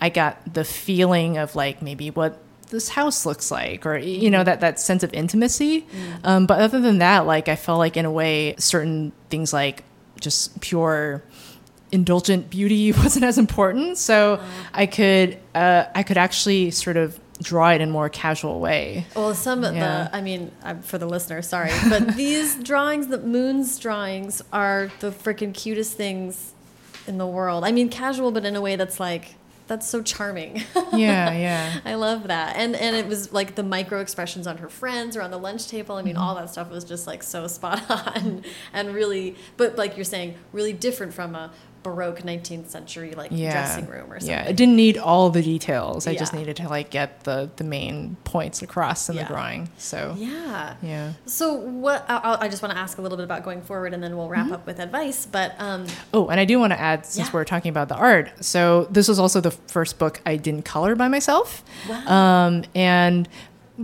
[0.00, 2.38] I got the feeling of like maybe what
[2.68, 5.86] this house looks like or you know that that sense of intimacy.
[6.22, 9.84] Um, but other than that like i felt like in a way certain things like
[10.20, 11.22] just pure
[11.92, 13.98] indulgent beauty wasn't as important.
[13.98, 14.40] So
[14.72, 19.06] i could uh, i could actually sort of draw it in a more casual way
[19.16, 20.04] Well, some of Yeah.
[20.04, 24.90] the, I mean, I'm, for the listener, sorry, but these drawings, the moon's drawings, are
[25.00, 26.52] the freaking cutest things
[27.06, 27.64] in the world.
[27.64, 29.34] I mean, casual, but in a way that's like,
[29.68, 30.56] that's so charming.
[30.92, 32.56] yeah yeah I love that.
[32.56, 35.68] And and it was like the micro expressions on her friends or on the lunch
[35.68, 35.94] table.
[35.94, 36.22] I mean, Mm-hmm.
[36.24, 38.42] all that stuff was just like so spot on
[38.72, 43.52] and really, but like you're saying, really different from a Baroque 19th century like yeah
[43.52, 44.28] dressing room or something.
[44.36, 47.64] yeah it didn't need all the details i just needed to like get the the
[47.64, 49.22] main points across in Yeah.
[49.22, 50.74] the drawing so Yeah.
[50.82, 52.04] yeah So what?
[52.08, 54.28] I, I- just want to ask a little bit about going forward, and then we'll
[54.28, 55.24] wrap up with advice.
[55.24, 57.32] But um, Oh, and I do want to add, since Yeah.
[57.32, 60.96] we're talking about the art, so this was also the first book I didn't color
[60.96, 61.62] by myself.
[61.88, 62.06] Wow.
[62.46, 63.28] Um, and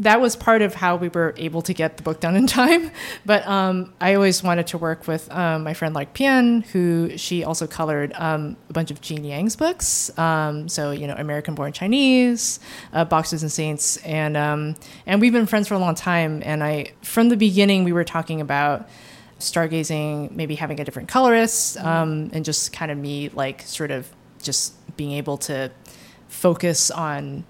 [0.02, 2.90] that was part of how we were able to get the book done in time.
[3.24, 7.42] But um, I always wanted to work with um, my friend Lark Pien, who she
[7.42, 10.16] also colored um, a bunch of Gene Yang's books.
[10.16, 12.60] Um, so, you know, American Born Chinese,
[12.92, 13.96] uh, Boxers and Saints.
[13.98, 16.42] And, um, and we've been friends for a long time.
[16.44, 18.88] And I, from the beginning, we were talking about
[19.40, 24.08] stargazing, maybe having a different colorist, um, and just kind of me like sort of
[24.42, 25.70] just being able to
[26.28, 27.44] focus on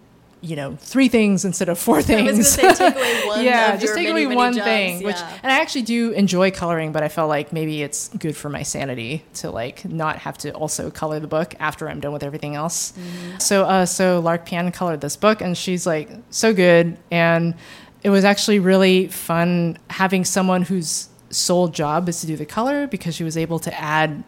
[0.47, 2.49] you know three things instead of four things.
[2.49, 3.45] say take away one.
[3.45, 4.65] yeah, just take many, away one jobs.
[4.65, 5.03] thing.
[5.03, 8.49] Which and I actually do enjoy coloring, but I felt like maybe it's good for
[8.49, 12.23] my sanity to like not have to also color the book after I'm done with
[12.23, 12.93] everything else.
[12.93, 13.39] Mm-hmm.
[13.39, 17.55] So uh, so Lark Pien colored this book, and she's like so good, and
[18.03, 22.87] it was actually really fun having someone whose sole job is to do the color
[22.87, 24.23] because she was able to add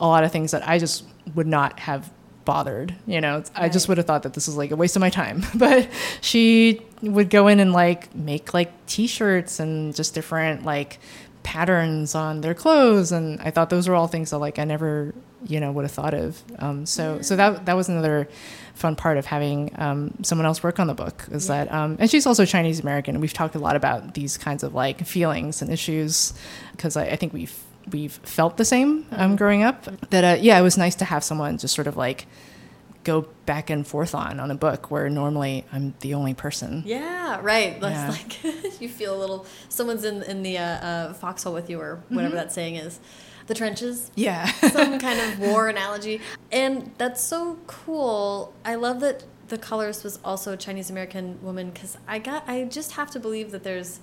[0.00, 1.04] a lot of things that I just
[1.34, 2.10] would not have
[2.48, 2.94] bothered.
[3.06, 5.10] You know, I just would have thought that this was like a waste of my
[5.10, 5.42] time.
[5.54, 5.86] But
[6.22, 10.98] she would go in and like make like t-shirts and just different like
[11.42, 15.14] patterns on their clothes and I thought those were all things that like I never,
[15.46, 16.42] you know, would have thought of.
[16.58, 18.28] Um, so so that that was another
[18.74, 21.64] fun part of having um, someone else work on the book is Yeah.
[21.64, 24.62] that um, and she's also Chinese American and we've talked a lot about these kinds
[24.62, 26.32] of like feelings and issues
[26.72, 27.54] because I, I think we've
[27.92, 31.22] we've felt the same um, growing up that uh, yeah it was nice to have
[31.24, 32.26] someone just sort of like
[33.04, 37.40] go back and forth on on a book where normally I'm the only person Yeah,
[37.42, 37.80] right.
[37.80, 38.10] That's Yeah.
[38.10, 39.46] like you feel a little.
[39.68, 42.98] Someone's in in the uh, uh, foxhole with you, or whatever that saying is.
[43.46, 44.10] The trenches.
[44.14, 46.20] yeah Some kind of war analogy,
[46.52, 48.52] and that's so cool.
[48.62, 52.46] I love that the colorist was also a Chinese American woman because I got.
[52.46, 54.00] I just have to believe that there's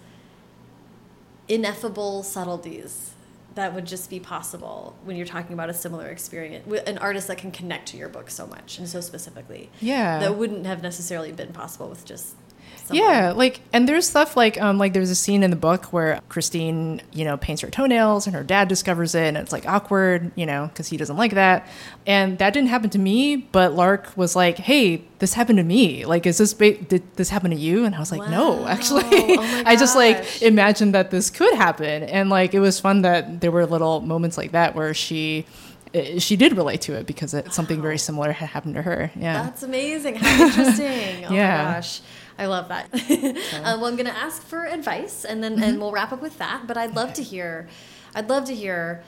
[1.47, 3.11] ineffable subtleties
[3.55, 7.27] that would just be possible when you're talking about a similar experience with an artist
[7.27, 9.69] that can connect to your book so much and so specifically.
[9.81, 10.19] Yeah.
[10.19, 12.35] That wouldn't have necessarily been possible with just
[12.85, 13.05] someone.
[13.07, 16.19] Yeah, like and there's stuff like um like there's a scene in the book where
[16.29, 20.31] Christine, you know, paints her toenails and her dad discovers it and it's like awkward,
[20.35, 21.67] you know, cuz he doesn't like that.
[22.07, 26.05] And that didn't happen to me, but Lark was like, "Hey, this happened to me.
[26.05, 29.03] Like is this ba- did this happen to you?" And I was like, "No, actually."
[29.37, 33.41] Oh I just like imagined that this could happen and like it was fun that
[33.41, 35.45] there were little moments like that where she
[35.93, 39.11] eh, she did relate to it because it, something very similar had happened to her.
[39.15, 39.43] Yeah.
[39.43, 40.15] That's amazing.
[40.15, 41.25] How interesting.
[41.29, 41.63] Oh Yeah.
[41.65, 42.01] my gosh.
[42.37, 42.89] I love that.
[42.93, 42.99] uh,
[43.79, 45.63] well, I'm going to ask for advice and then Mm-hmm.
[45.63, 46.67] and we'll wrap up with that.
[46.67, 47.67] But I'd love to hear,
[48.13, 49.03] I'd love to hear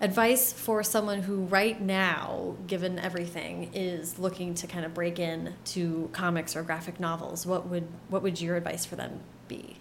[0.00, 5.54] advice for someone who right now, given everything, is looking to kind of break in
[5.66, 7.46] to comics or graphic novels.
[7.46, 9.76] What would what would your advice for them be?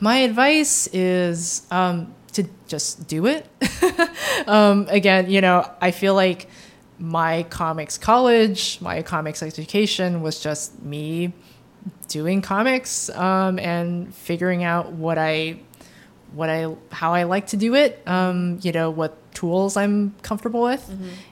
[0.00, 3.46] My advice is um, to just do it.
[4.46, 6.48] um, again, you know, I feel like
[6.98, 11.32] my comics college, my comics education was just me
[12.08, 15.58] doing comics um, and figuring out what I
[16.32, 18.02] what I how I like to do it.
[18.06, 20.88] Um, you know what tools I'm comfortable with,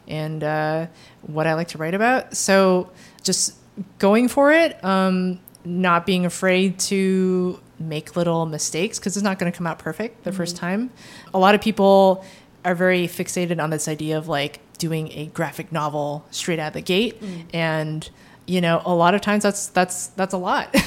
[0.08, 0.86] and uh,
[1.22, 2.36] what I like to write about.
[2.36, 2.90] So
[3.22, 3.54] just
[3.98, 9.50] going for it, um, not being afraid to make little mistakes because it's not going
[9.50, 10.90] to come out perfect the first time.
[11.34, 12.24] A lot of people
[12.64, 16.72] are very fixated on this idea of like doing a graphic novel straight out of
[16.74, 17.20] the gate
[17.52, 18.08] and
[18.46, 20.74] you know a lot of times that's that's that's a lot.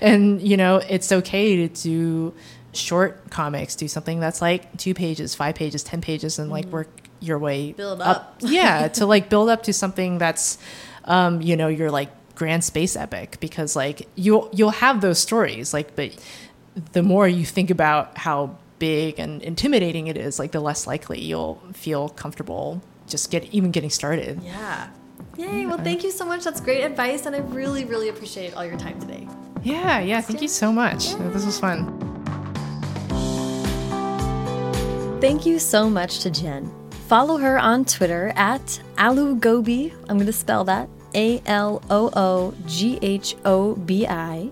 [0.00, 2.34] And you know it's okay to do
[2.72, 6.88] short comics do something that's like two pages five pages ten pages and like work
[7.20, 8.36] your way Build up.
[8.40, 10.58] yeah to like build up to something that's
[11.04, 13.36] um you know your like grand space epic.
[13.40, 16.16] Because like you'll you'll have those stories like but
[16.92, 21.20] the more you think about how big and intimidating it is like the less likely
[21.20, 24.42] you'll feel comfortable just get even getting started.
[24.42, 24.88] Yeah
[25.42, 28.64] yay well thank you so much that's great advice and i really really appreciate all
[28.64, 29.26] your time today
[29.62, 31.28] yeah yeah thank you so much yeah.
[31.28, 31.86] this was fun
[35.20, 36.70] thank you so much to jen
[37.08, 39.92] follow her on twitter at alugobi.
[40.08, 44.50] i'm going to spell that a L O O G H O B I,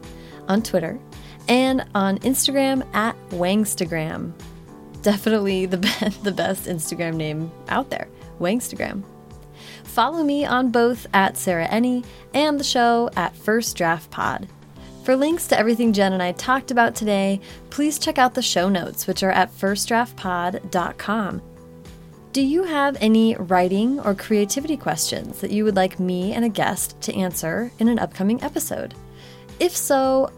[0.48, 0.98] on Twitter,
[1.48, 4.32] and on Instagram at Wangstagram.
[5.02, 8.08] Definitely the, be- the best Instagram name out there,
[8.38, 9.02] Wangstagram.
[9.90, 14.46] Follow me on both at Sarah Enni and the show at First Draft Pod.
[15.02, 17.40] For links to everything Jen and I talked about today,
[17.70, 21.42] please check out the show notes, which are at firstdraftpod.com.
[22.32, 26.48] Do you have any writing or creativity questions that you would like me and a
[26.48, 28.94] guest to answer in an upcoming episode?
[29.58, 30.30] If so,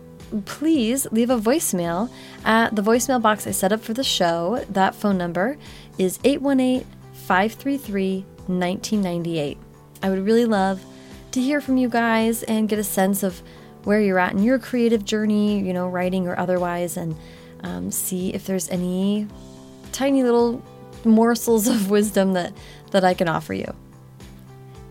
[0.46, 2.10] please leave a voicemail
[2.46, 4.64] at the voicemail box I set up for the show.
[4.70, 5.58] That phone number
[5.98, 9.58] is 818 533 1998.
[10.02, 10.84] I would really love
[11.32, 13.42] to hear from you guys and get a sense of
[13.84, 17.16] where you're at in your creative journey, you know, writing or otherwise, and
[17.62, 19.26] um, see if there's any
[19.92, 20.62] tiny little
[21.04, 22.52] morsels of wisdom that,
[22.90, 23.74] that I can offer you.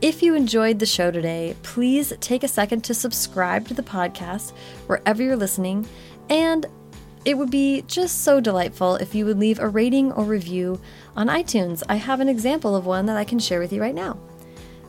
[0.02, 4.52] If you enjoyed the show today, please take a second to subscribe to the podcast
[4.88, 5.88] wherever you're listening,
[6.30, 6.66] and
[7.24, 10.80] it would be just so delightful if you would leave a rating or review
[11.16, 11.84] on iTunes.
[11.88, 14.18] I have an example of one that I can share with you right now.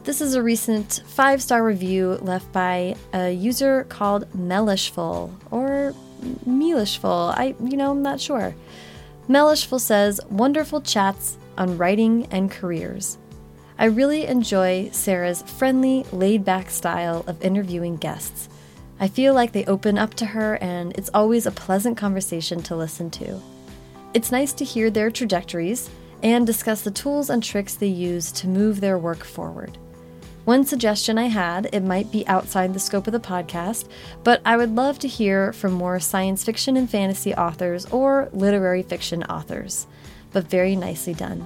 [0.04, 5.94] This is a recent five star review left by a user called Mellishful or
[6.46, 7.34] Melishful.
[7.36, 8.54] I, you know, I'm not sure.
[9.28, 13.18] Mellishful says, wonderful chats on writing and careers.
[13.78, 18.48] I really enjoy Sarah's friendly, laid back style of interviewing guests.
[19.02, 22.76] I feel like they open up to her, and it's always a pleasant conversation to
[22.76, 23.40] listen to.
[24.14, 25.90] It's nice to hear their trajectories
[26.22, 29.76] and discuss the tools and tricks they use to move their work forward.
[30.44, 33.88] One suggestion I had, it might be outside the scope of the podcast,
[34.22, 38.84] but I would love to hear from more science fiction and fantasy authors or literary
[38.84, 39.88] fiction authors.
[40.30, 41.44] But very nicely done.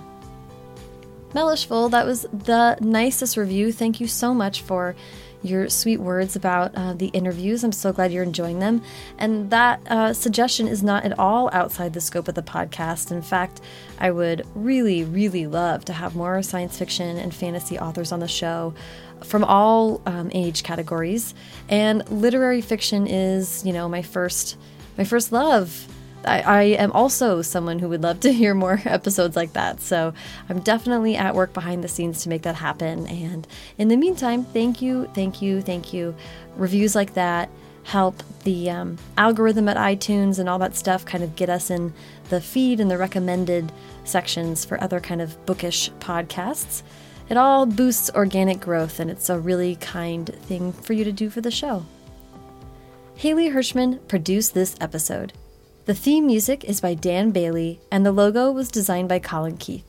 [1.33, 3.73] Mellishful, that was the nicest review.
[3.73, 4.95] Thank you so much for
[5.43, 7.63] your sweet words about uh, the interviews.
[7.65, 8.83] I'm so glad you're enjoying them.
[9.19, 13.11] And that uh, suggestion is not at all outside the scope of the podcast.
[13.11, 13.61] In fact,
[13.99, 18.29] I would really, really love to have more science fiction and fantasy authors on the
[18.29, 18.75] show
[19.25, 21.35] from all um, age categories.
[21.69, 24.57] And literary fiction is, you know, my first
[24.99, 25.87] my first love.
[26.25, 29.81] I, I, am also someone who would love to hear more episodes like that.
[29.81, 30.13] So
[30.49, 33.07] I'm definitely at work behind the scenes to make that happen.
[33.07, 33.47] And
[33.79, 36.15] in the meantime, thank you, thank you, thank you.
[36.57, 37.49] Reviews like that
[37.87, 41.93] help the um, algorithm at iTunes and all that stuff kind of get us in
[42.31, 43.71] the feed and the recommended
[44.03, 46.83] sections for other kind of bookish podcasts.
[47.29, 51.31] It all boosts organic growth, and it's a really kind thing for you to do
[51.31, 51.87] for the show.
[53.15, 55.33] Haley Hirschman produced this episode.
[55.87, 59.85] The theme music is by Dan Bailey, and the logo was designed by Colin Keith.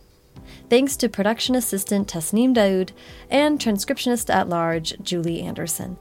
[0.69, 2.91] Thanks to production assistant Tasneem Daoud
[3.31, 5.97] and transcriptionist at large Julie Anderson.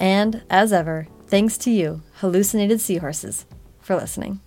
[0.00, 3.46] And, as ever, thanks to you, hallucinated seahorses,
[3.78, 4.40] for listening.